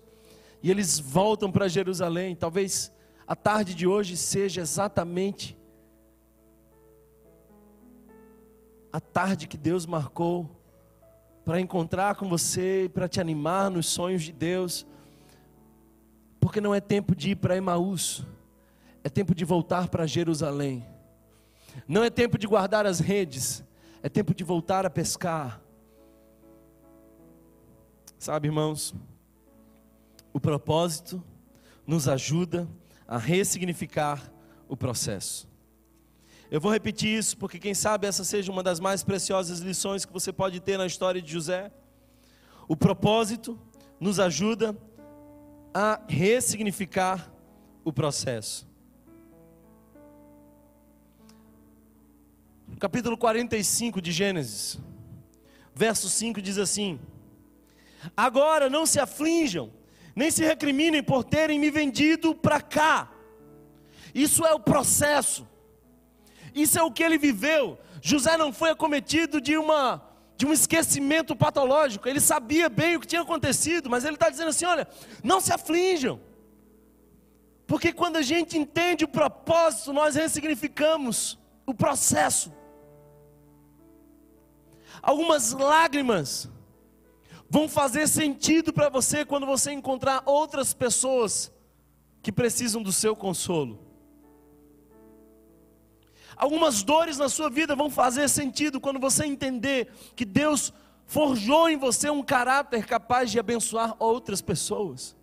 [0.61, 2.35] e eles voltam para Jerusalém.
[2.35, 2.91] Talvez
[3.27, 5.57] a tarde de hoje seja exatamente
[8.91, 10.49] a tarde que Deus marcou
[11.43, 14.85] para encontrar com você, para te animar nos sonhos de Deus.
[16.39, 18.25] Porque não é tempo de ir para Emaús,
[19.03, 20.85] é tempo de voltar para Jerusalém.
[21.87, 23.63] Não é tempo de guardar as redes,
[24.05, 25.61] É tempo de voltar a pescar.
[28.19, 28.93] Sabe, irmãos,
[30.33, 31.23] o propósito
[31.87, 32.67] nos ajuda
[33.07, 34.29] a ressignificar
[34.67, 35.47] o processo.
[36.51, 40.11] Eu vou repetir isso porque, quem sabe, essa seja uma das mais preciosas lições que
[40.11, 41.71] você pode ter na história de José.
[42.67, 43.57] O propósito
[44.01, 44.77] nos ajuda
[45.73, 47.31] a ressignificar
[47.85, 48.72] o processo.
[52.83, 54.77] Capítulo 45 de Gênesis,
[55.73, 56.99] verso 5 diz assim:
[58.15, 59.71] Agora não se aflinjam,
[60.13, 63.09] nem se recriminem por terem me vendido para cá.
[64.13, 65.47] Isso é o processo.
[66.53, 67.79] Isso é o que ele viveu.
[68.01, 70.05] José não foi acometido de uma
[70.35, 72.09] de um esquecimento patológico.
[72.09, 74.85] Ele sabia bem o que tinha acontecido, mas ele está dizendo assim: olha,
[75.23, 76.19] não se aflinjam.
[77.65, 82.51] Porque quando a gente entende o propósito, nós ressignificamos o processo.
[85.03, 86.49] Algumas lágrimas
[87.49, 91.51] vão fazer sentido para você quando você encontrar outras pessoas
[92.21, 93.85] que precisam do seu consolo.
[96.37, 100.71] Algumas dores na sua vida vão fazer sentido quando você entender que Deus
[101.05, 105.17] forjou em você um caráter capaz de abençoar outras pessoas.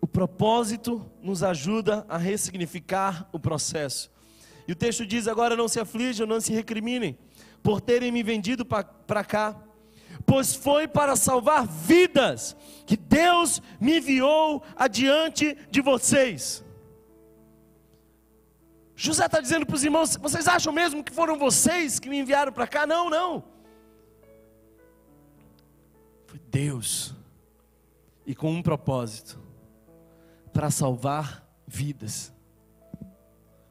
[0.00, 4.10] O propósito nos ajuda a ressignificar o processo.
[4.66, 7.18] E o texto diz: agora não se aflijam, não se recriminem,
[7.62, 9.60] por terem me vendido para cá,
[10.24, 16.64] pois foi para salvar vidas que Deus me enviou adiante de vocês.
[18.96, 22.52] José está dizendo para os irmãos: vocês acham mesmo que foram vocês que me enviaram
[22.52, 22.86] para cá?
[22.86, 23.44] Não, não.
[26.26, 27.14] Foi Deus,
[28.26, 29.38] e com um propósito:
[30.52, 32.34] para salvar vidas.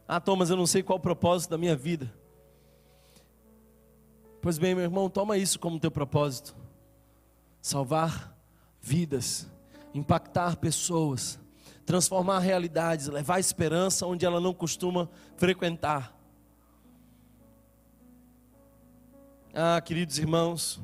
[0.08, 2.14] Ah, Thomas, eu não sei qual o propósito da minha vida.
[4.39, 6.56] Pois bem, meu irmão, toma isso como teu propósito:
[7.60, 8.38] salvar
[8.80, 9.47] vidas,
[9.91, 11.39] impactar pessoas,
[11.84, 16.16] transformar realidades, levar esperança onde ela não costuma frequentar.
[19.51, 20.80] Ah, queridos irmãos,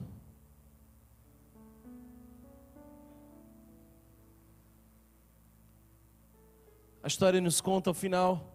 [7.04, 8.51] a história nos conta ao final,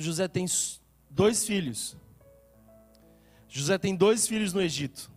[0.00, 0.46] José tem
[1.10, 1.96] dois filhos.
[3.48, 5.10] José tem dois filhos no Egito.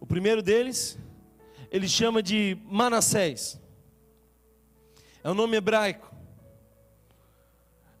[0.00, 0.98] O primeiro deles,
[1.70, 3.60] ele chama de Manassés.
[5.22, 6.14] É um nome hebraico.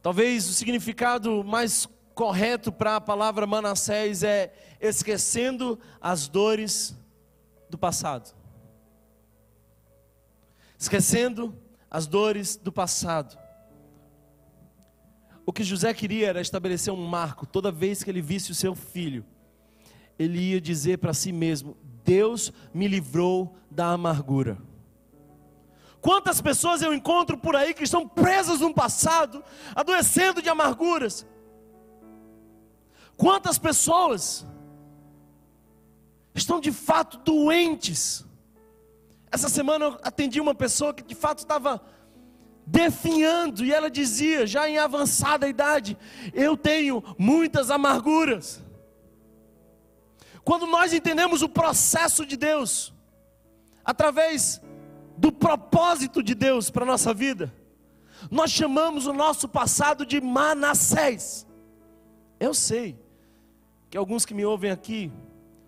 [0.00, 6.96] Talvez o significado mais correto para a palavra Manassés é esquecendo as dores
[7.68, 8.34] do passado.
[10.78, 11.54] Esquecendo
[11.90, 13.47] as dores do passado.
[15.48, 17.46] O que José queria era estabelecer um marco.
[17.46, 19.24] Toda vez que ele visse o seu filho,
[20.18, 21.74] ele ia dizer para si mesmo:
[22.04, 24.58] Deus me livrou da amargura.
[26.02, 29.42] Quantas pessoas eu encontro por aí que estão presas no passado,
[29.74, 31.26] adoecendo de amarguras?
[33.16, 34.46] Quantas pessoas
[36.34, 38.22] estão de fato doentes?
[39.32, 41.82] Essa semana eu atendi uma pessoa que de fato estava
[42.70, 45.96] definhando, e ela dizia, já em avançada idade:
[46.34, 48.62] Eu tenho muitas amarguras.
[50.44, 52.92] Quando nós entendemos o processo de Deus,
[53.84, 54.60] através
[55.16, 57.52] do propósito de Deus para a nossa vida,
[58.30, 61.46] nós chamamos o nosso passado de Manassés.
[62.38, 62.98] Eu sei
[63.90, 65.10] que alguns que me ouvem aqui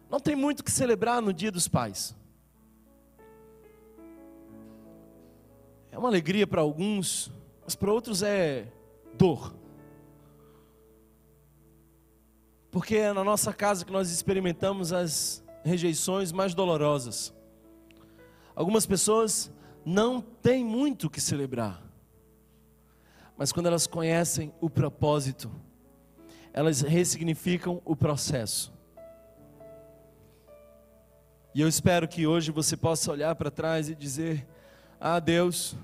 [0.09, 2.14] não tem muito que celebrar no Dia dos Pais.
[5.93, 7.32] É uma alegria para alguns,
[7.64, 8.66] mas para outros é
[9.14, 9.55] dor.
[12.70, 17.34] Porque é na nossa casa que nós experimentamos as rejeições mais dolorosas.
[18.55, 19.51] Algumas pessoas
[19.84, 21.82] não têm muito o que celebrar,
[23.36, 25.51] mas quando elas conhecem o propósito,
[26.53, 28.72] elas ressignificam o processo.
[31.53, 34.47] E eu espero que hoje você possa olhar para trás e dizer:
[35.01, 35.74] ah, Deus,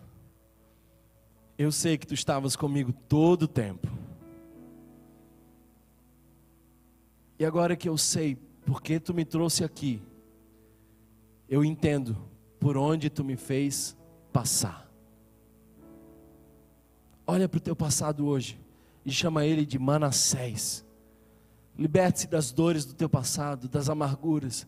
[1.56, 3.88] eu sei que tu estavas comigo todo o tempo.
[7.38, 10.02] E agora que eu sei porque tu me trouxe aqui,
[11.48, 12.16] eu entendo
[12.58, 13.96] por onde tu me fez
[14.32, 14.90] passar.
[17.26, 18.60] Olha para o teu passado hoje
[19.04, 20.84] e chama ele de Manassés.
[21.78, 24.66] Liberte-se das dores do teu passado, das amarguras.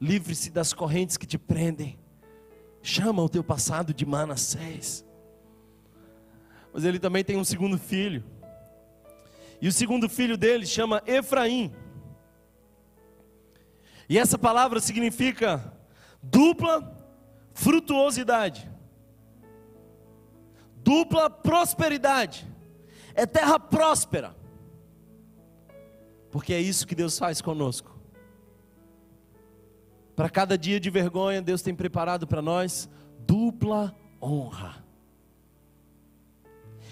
[0.00, 1.98] Livre-se das correntes que te prendem.
[2.82, 5.04] Chama o teu passado de Manassés.
[6.72, 8.24] Mas ele também tem um segundo filho.
[9.60, 11.72] E o segundo filho dele chama Efraim.
[14.08, 15.72] E essa palavra significa
[16.22, 16.98] dupla
[17.52, 18.70] frutuosidade,
[20.76, 22.48] dupla prosperidade.
[23.14, 24.34] É terra próspera.
[26.30, 27.99] Porque é isso que Deus faz conosco.
[30.20, 32.90] Para cada dia de vergonha, Deus tem preparado para nós
[33.20, 34.84] dupla honra.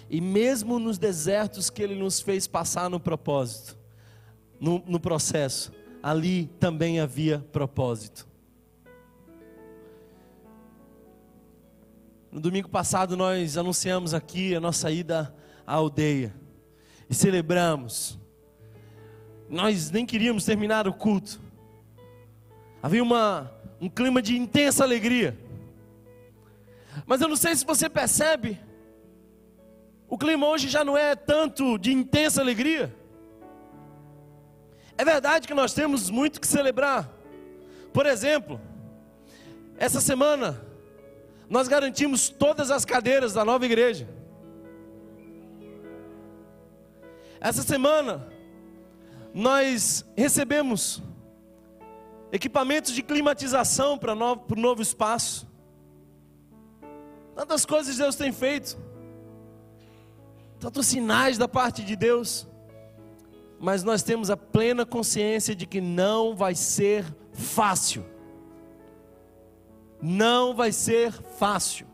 [0.09, 3.79] E mesmo nos desertos que Ele nos fez passar no propósito,
[4.59, 5.71] no, no processo,
[6.03, 8.27] ali também havia propósito.
[12.33, 15.35] No domingo passado nós anunciamos aqui a nossa ida
[15.67, 16.35] à aldeia
[17.11, 18.19] e celebramos.
[19.51, 21.47] Nós nem queríamos terminar o culto.
[22.83, 23.51] Havia uma,
[23.81, 25.37] um clima de intensa alegria.
[27.07, 28.59] Mas eu não sei se você percebe,
[30.09, 32.95] o clima hoje já não é tanto de intensa alegria.
[34.97, 37.09] É verdade que nós temos muito que celebrar.
[37.93, 38.61] Por exemplo,
[39.77, 40.61] essa semana
[41.49, 44.09] nós garantimos todas as cadeiras da nova igreja.
[47.41, 48.27] Essa semana
[49.33, 51.03] nós recebemos
[52.33, 55.49] equipamentos de climatização para o novo espaço.
[57.35, 58.77] Tantas coisas Deus tem feito,
[60.59, 62.49] tantos sinais da parte de Deus,
[63.61, 68.05] mas nós temos a plena consciência de que não vai ser fácil.
[70.01, 71.87] Não vai ser fácil.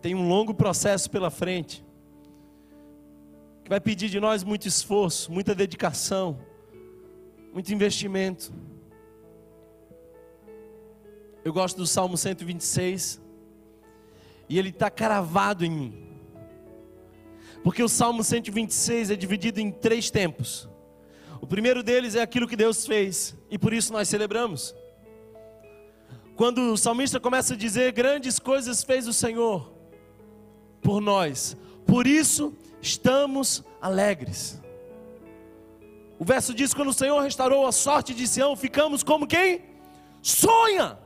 [0.00, 1.84] Tem um longo processo pela frente,
[3.62, 6.40] que vai pedir de nós muito esforço, muita dedicação,
[7.52, 8.52] muito investimento.
[11.44, 13.20] Eu gosto do Salmo 126,
[14.48, 16.06] e ele está cravado em mim.
[17.64, 20.68] Porque o Salmo 126 é dividido em três tempos.
[21.40, 24.72] O primeiro deles é aquilo que Deus fez, e por isso nós celebramos.
[26.36, 29.72] Quando o salmista começa a dizer: Grandes coisas fez o Senhor
[30.80, 34.62] por nós, por isso estamos alegres.
[36.20, 39.62] O verso diz: Quando o Senhor restaurou a sorte de Sião, ficamos como quem?
[40.22, 41.01] Sonha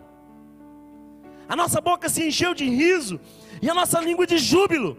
[1.49, 3.21] a nossa boca se encheu de riso
[3.63, 4.99] e a nossa língua de júbilo.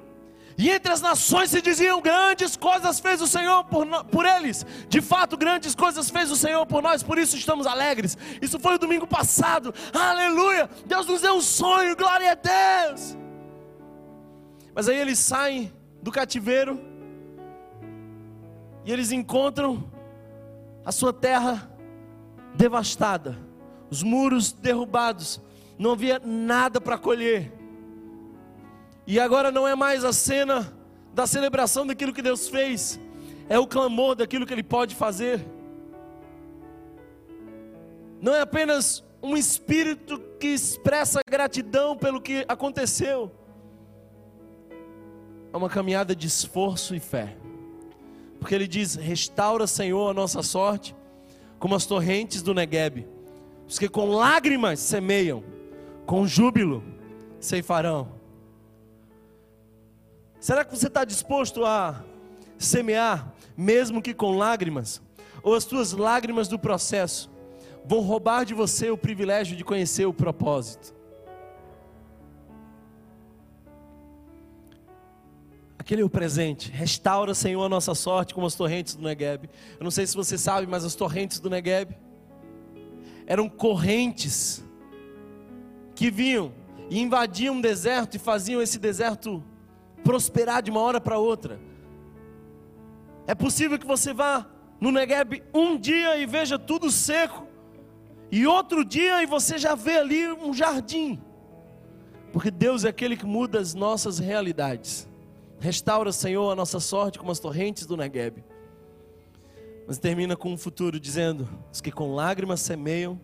[0.57, 4.65] E entre as nações se diziam: grandes coisas fez o Senhor por, por eles.
[4.89, 8.17] De fato, grandes coisas fez o Senhor por nós, por isso estamos alegres.
[8.41, 9.73] Isso foi o domingo passado.
[9.93, 10.67] Aleluia!
[10.85, 13.15] Deus nos deu um sonho, glória a Deus.
[14.73, 15.71] Mas aí eles saem
[16.01, 16.79] do cativeiro
[18.83, 19.91] e eles encontram
[20.85, 21.69] a sua terra
[22.55, 23.37] devastada,
[23.91, 25.41] os muros derrubados,
[25.77, 27.51] não havia nada para colher.
[29.05, 30.73] E agora não é mais a cena
[31.13, 32.99] da celebração daquilo que Deus fez,
[33.49, 35.45] é o clamor daquilo que Ele pode fazer.
[38.21, 43.31] Não é apenas um espírito que expressa gratidão pelo que aconteceu,
[45.53, 47.37] é uma caminhada de esforço e fé,
[48.39, 50.95] porque Ele diz: restaura, Senhor, a nossa sorte,
[51.57, 53.07] como as torrentes do Negueb,
[53.67, 55.43] os que com lágrimas semeiam
[56.07, 56.81] com júbilo
[57.37, 58.07] ceifarão.
[60.39, 62.01] Será que você está disposto a
[62.57, 65.01] semear, mesmo que com lágrimas?
[65.43, 67.29] Ou as tuas lágrimas do processo
[67.85, 70.95] vão roubar de você o privilégio de conhecer o propósito?
[75.77, 76.71] Aquele é o presente.
[76.71, 79.49] Restaura, Senhor, a nossa sorte como as torrentes do Negueb.
[79.77, 81.97] Eu não sei se você sabe, mas as torrentes do Negueb
[83.25, 84.65] eram correntes
[85.97, 86.53] que vinham
[86.91, 89.43] e invadiam um deserto e faziam esse deserto
[90.03, 91.59] prosperar de uma hora para outra.
[93.25, 94.45] É possível que você vá
[94.79, 97.47] no Negev um dia e veja tudo seco,
[98.31, 101.19] e outro dia e você já vê ali um jardim,
[102.31, 105.09] porque Deus é aquele que muda as nossas realidades.
[105.59, 108.43] Restaura, Senhor, a nossa sorte como as torrentes do Negev.
[109.87, 113.19] Mas termina com um futuro dizendo: os que com lágrimas semeiam,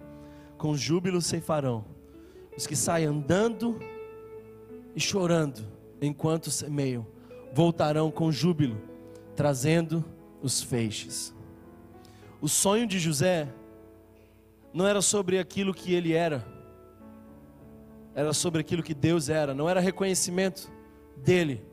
[0.57, 1.92] com júbilo ceifarão.
[2.57, 3.79] Os que saem andando
[4.95, 5.65] e chorando
[6.01, 7.05] enquanto semeiam,
[7.53, 8.77] voltarão com júbilo,
[9.35, 10.03] trazendo
[10.41, 11.33] os feixes.
[12.41, 13.47] O sonho de José
[14.73, 16.45] não era sobre aquilo que ele era,
[18.13, 20.71] era sobre aquilo que Deus era, não era reconhecimento
[21.15, 21.63] dele,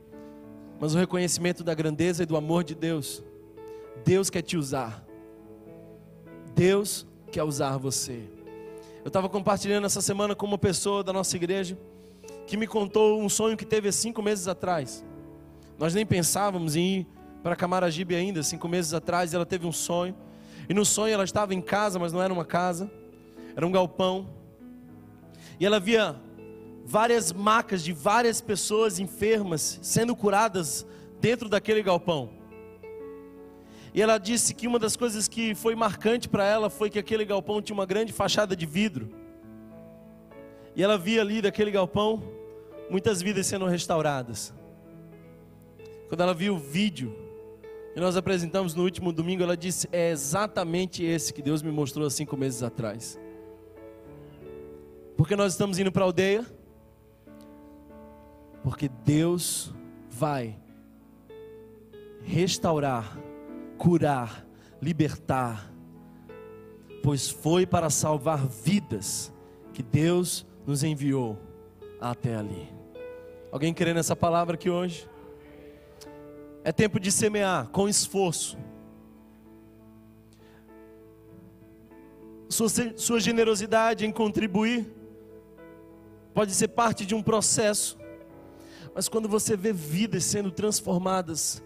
[0.79, 3.23] mas o reconhecimento da grandeza e do amor de Deus.
[4.03, 5.05] Deus quer te usar,
[6.55, 8.23] Deus quer usar você.
[9.03, 11.75] Eu estava compartilhando essa semana com uma pessoa da nossa igreja
[12.45, 15.03] que me contou um sonho que teve há cinco meses atrás.
[15.79, 17.07] Nós nem pensávamos em ir
[17.41, 20.15] para Camaragibe ainda, cinco meses atrás, ela teve um sonho.
[20.69, 22.91] E no sonho ela estava em casa, mas não era uma casa,
[23.55, 24.29] era um galpão.
[25.59, 26.15] E ela via
[26.85, 30.85] várias macas de várias pessoas enfermas sendo curadas
[31.19, 32.40] dentro daquele galpão.
[33.93, 37.25] E ela disse que uma das coisas que foi marcante para ela foi que aquele
[37.25, 39.09] galpão tinha uma grande fachada de vidro.
[40.75, 42.23] E ela via ali daquele galpão
[42.89, 44.53] muitas vidas sendo restauradas.
[46.07, 47.15] Quando ela viu o vídeo
[47.93, 52.07] que nós apresentamos no último domingo, ela disse: É exatamente esse que Deus me mostrou
[52.07, 53.19] há cinco meses atrás.
[55.17, 56.45] Porque nós estamos indo para a aldeia?
[58.63, 59.73] Porque Deus
[60.09, 60.57] vai
[62.23, 63.17] restaurar,
[63.81, 64.45] curar,
[64.79, 65.73] libertar,
[67.01, 69.33] pois foi para salvar vidas
[69.73, 71.35] que Deus nos enviou
[71.99, 72.69] até ali.
[73.51, 75.09] Alguém crê nessa palavra aqui hoje?
[76.63, 78.55] É tempo de semear com esforço.
[82.49, 84.93] Sua, sua generosidade em contribuir
[86.35, 87.97] pode ser parte de um processo,
[88.93, 91.63] mas quando você vê vidas sendo transformadas,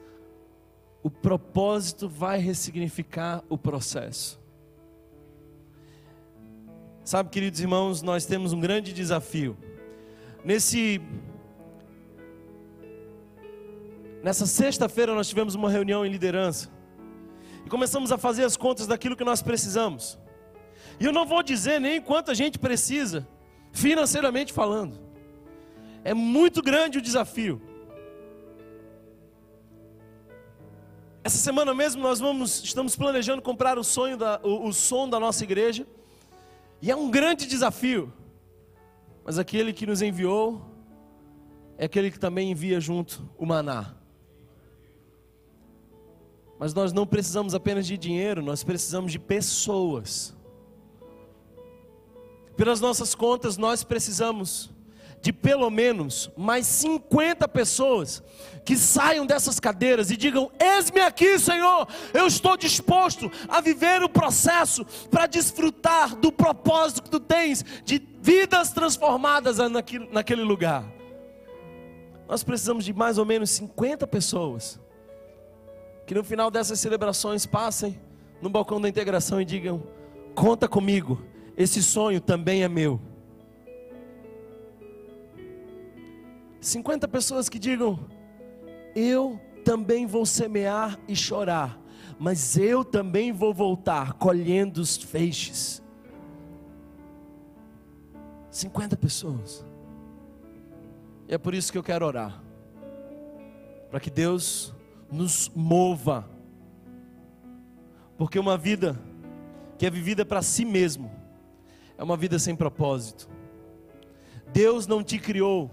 [1.06, 4.41] o propósito vai ressignificar o processo.
[7.03, 9.56] Sabe, queridos irmãos, nós temos um grande desafio.
[10.43, 10.99] Nesse
[14.24, 16.72] Nessa sexta-feira nós tivemos uma reunião em liderança
[17.64, 20.18] e começamos a fazer as contas daquilo que nós precisamos.
[20.99, 23.28] E eu não vou dizer nem quanto a gente precisa,
[23.72, 24.99] financeiramente falando.
[26.03, 27.62] É muito grande o desafio.
[31.26, 35.20] Essa semana mesmo nós vamos, estamos planejando comprar o sonho da, o, o som da
[35.20, 35.88] nossa igreja.
[36.80, 38.14] E é um grande desafio.
[39.24, 40.62] Mas aquele que nos enviou
[41.80, 43.96] é aquele que também envia junto o maná.
[46.60, 50.32] Mas nós não precisamos apenas de dinheiro, nós precisamos de pessoas.
[52.56, 54.72] Pelas nossas contas, nós precisamos
[55.26, 58.22] de pelo menos mais 50 pessoas
[58.64, 64.08] que saiam dessas cadeiras e digam: Eis-me aqui, Senhor, eu estou disposto a viver o
[64.08, 69.58] processo para desfrutar do propósito que tu tens de vidas transformadas
[70.12, 70.86] naquele, lugar.
[72.30, 74.80] Nós precisamos de mais ou menos 50 pessoas
[76.06, 78.00] que no final dessas celebrações passem
[78.40, 79.82] no balcão da integração e digam:
[80.36, 81.20] Conta comigo,
[81.58, 83.02] esse sonho também é meu.
[86.66, 87.99] 50 pessoas que digam:
[88.95, 91.80] Eu também vou semear e chorar,
[92.18, 95.82] mas eu também vou voltar colhendo os feixes.
[98.49, 99.63] 50 pessoas.
[101.28, 102.41] E é por isso que eu quero orar.
[103.91, 104.74] Para que Deus
[105.11, 106.28] nos mova.
[108.18, 108.99] Porque uma vida
[109.78, 111.11] que é vivida para si mesmo
[111.97, 113.30] é uma vida sem propósito.
[114.51, 115.70] Deus não te criou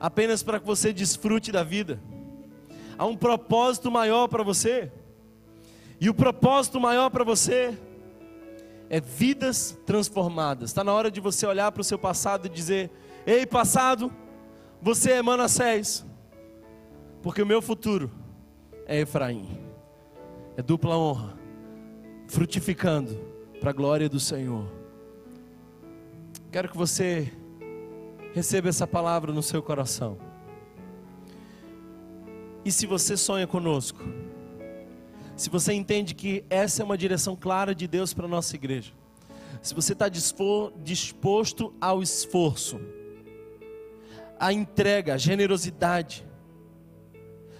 [0.00, 2.00] apenas para que você desfrute da vida.
[2.96, 4.90] Há um propósito maior para você.
[6.00, 7.76] E o propósito maior para você
[8.90, 10.70] é vidas transformadas.
[10.70, 12.90] Está na hora de você olhar para o seu passado e dizer:
[13.26, 14.12] Ei, passado,
[14.80, 16.04] você é Manassés,
[17.22, 18.10] porque o meu futuro
[18.86, 19.58] é Efraim,
[20.56, 21.36] é dupla honra,
[22.26, 23.18] frutificando
[23.60, 24.72] para a glória do Senhor.
[26.50, 27.32] Quero que você
[28.34, 30.18] Receba essa palavra no seu coração.
[32.64, 34.00] E se você sonha conosco,
[35.36, 38.92] se você entende que essa é uma direção clara de Deus para a nossa igreja,
[39.62, 42.80] se você está disposto ao esforço,
[44.38, 46.26] à entrega, à generosidade,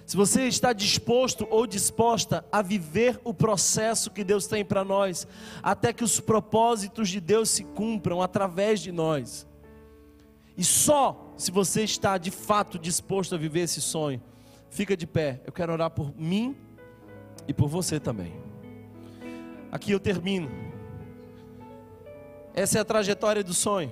[0.05, 5.27] se você está disposto ou disposta a viver o processo que Deus tem para nós,
[5.61, 9.47] até que os propósitos de Deus se cumpram através de nós,
[10.59, 14.21] e só se você está de fato disposto a viver esse sonho,
[14.69, 15.39] fica de pé.
[15.45, 16.53] Eu quero orar por mim
[17.47, 18.33] e por você também.
[19.71, 20.51] Aqui eu termino.
[22.53, 23.89] Essa é a trajetória do sonho.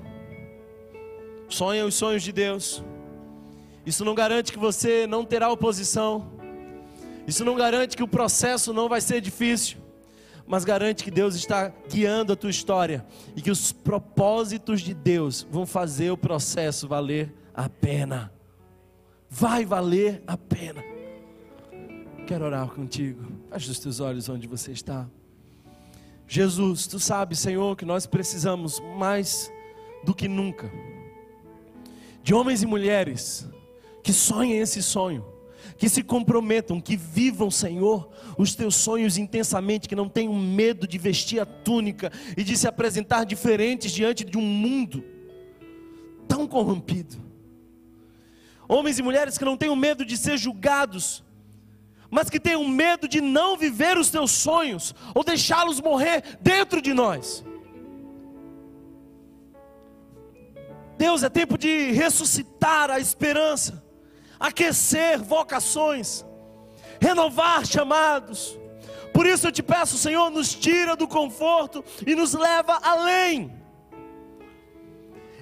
[1.47, 2.83] Sonha os sonhos de Deus.
[3.85, 6.29] Isso não garante que você não terá oposição.
[7.25, 9.86] Isso não garante que o processo não vai ser difícil
[10.47, 15.45] mas garante que Deus está guiando a tua história e que os propósitos de Deus
[15.51, 18.31] vão fazer o processo valer a pena.
[19.29, 20.83] Vai valer a pena.
[22.25, 23.25] Quero orar contigo.
[23.51, 25.07] Feche os teus olhos onde você está.
[26.27, 29.51] Jesus, tu sabes, Senhor, que nós precisamos mais
[30.03, 30.71] do que nunca
[32.27, 33.47] de homens e mulheres
[34.03, 35.25] que sonhem esse sonho
[35.77, 40.97] que se comprometam, que vivam, Senhor, os teus sonhos intensamente, que não tenham medo de
[40.97, 45.03] vestir a túnica e de se apresentar diferentes diante de um mundo
[46.27, 47.15] tão corrompido.
[48.67, 51.23] Homens e mulheres que não tenham medo de ser julgados,
[52.09, 56.93] mas que tenham medo de não viver os teus sonhos ou deixá-los morrer dentro de
[56.93, 57.45] nós.
[60.97, 63.86] Deus, é tempo de ressuscitar a esperança
[64.39, 66.25] aquecer vocações,
[66.99, 68.57] renovar chamados.
[69.13, 73.55] Por isso eu te peço, Senhor, nos tira do conforto e nos leva além.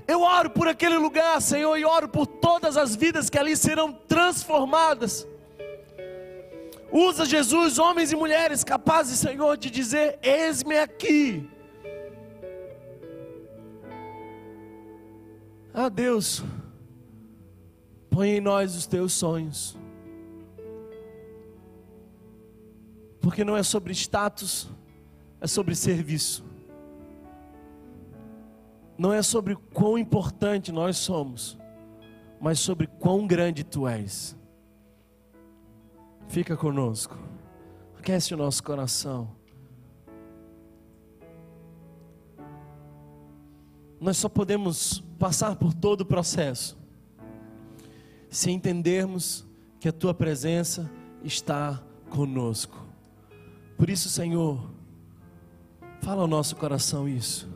[0.07, 3.91] Eu oro por aquele lugar, Senhor, e oro por todas as vidas que ali serão
[3.91, 5.27] transformadas.
[6.91, 11.49] Usa Jesus, homens e mulheres capazes, Senhor, de dizer: Eis-me aqui.
[15.73, 16.43] Ah, Deus.
[18.15, 19.77] Põe em nós os teus sonhos.
[23.19, 24.71] Porque não é sobre status,
[25.41, 26.45] é sobre serviço.
[28.97, 31.57] Não é sobre quão importante nós somos,
[32.39, 34.33] mas sobre quão grande tu és.
[36.29, 37.17] Fica conosco,
[37.97, 39.35] aquece o nosso coração.
[43.99, 46.84] Nós só podemos passar por todo o processo
[48.35, 49.45] se entendermos
[49.79, 50.91] que a tua presença
[51.23, 52.85] está conosco.
[53.77, 54.69] Por isso, Senhor,
[56.01, 57.47] fala ao nosso coração isso.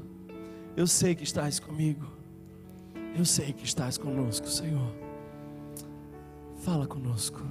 [0.78, 2.10] Eu sei que estás comigo.
[3.14, 4.96] Eu sei que estás conosco, Senhor.
[6.62, 7.44] Fala conosco.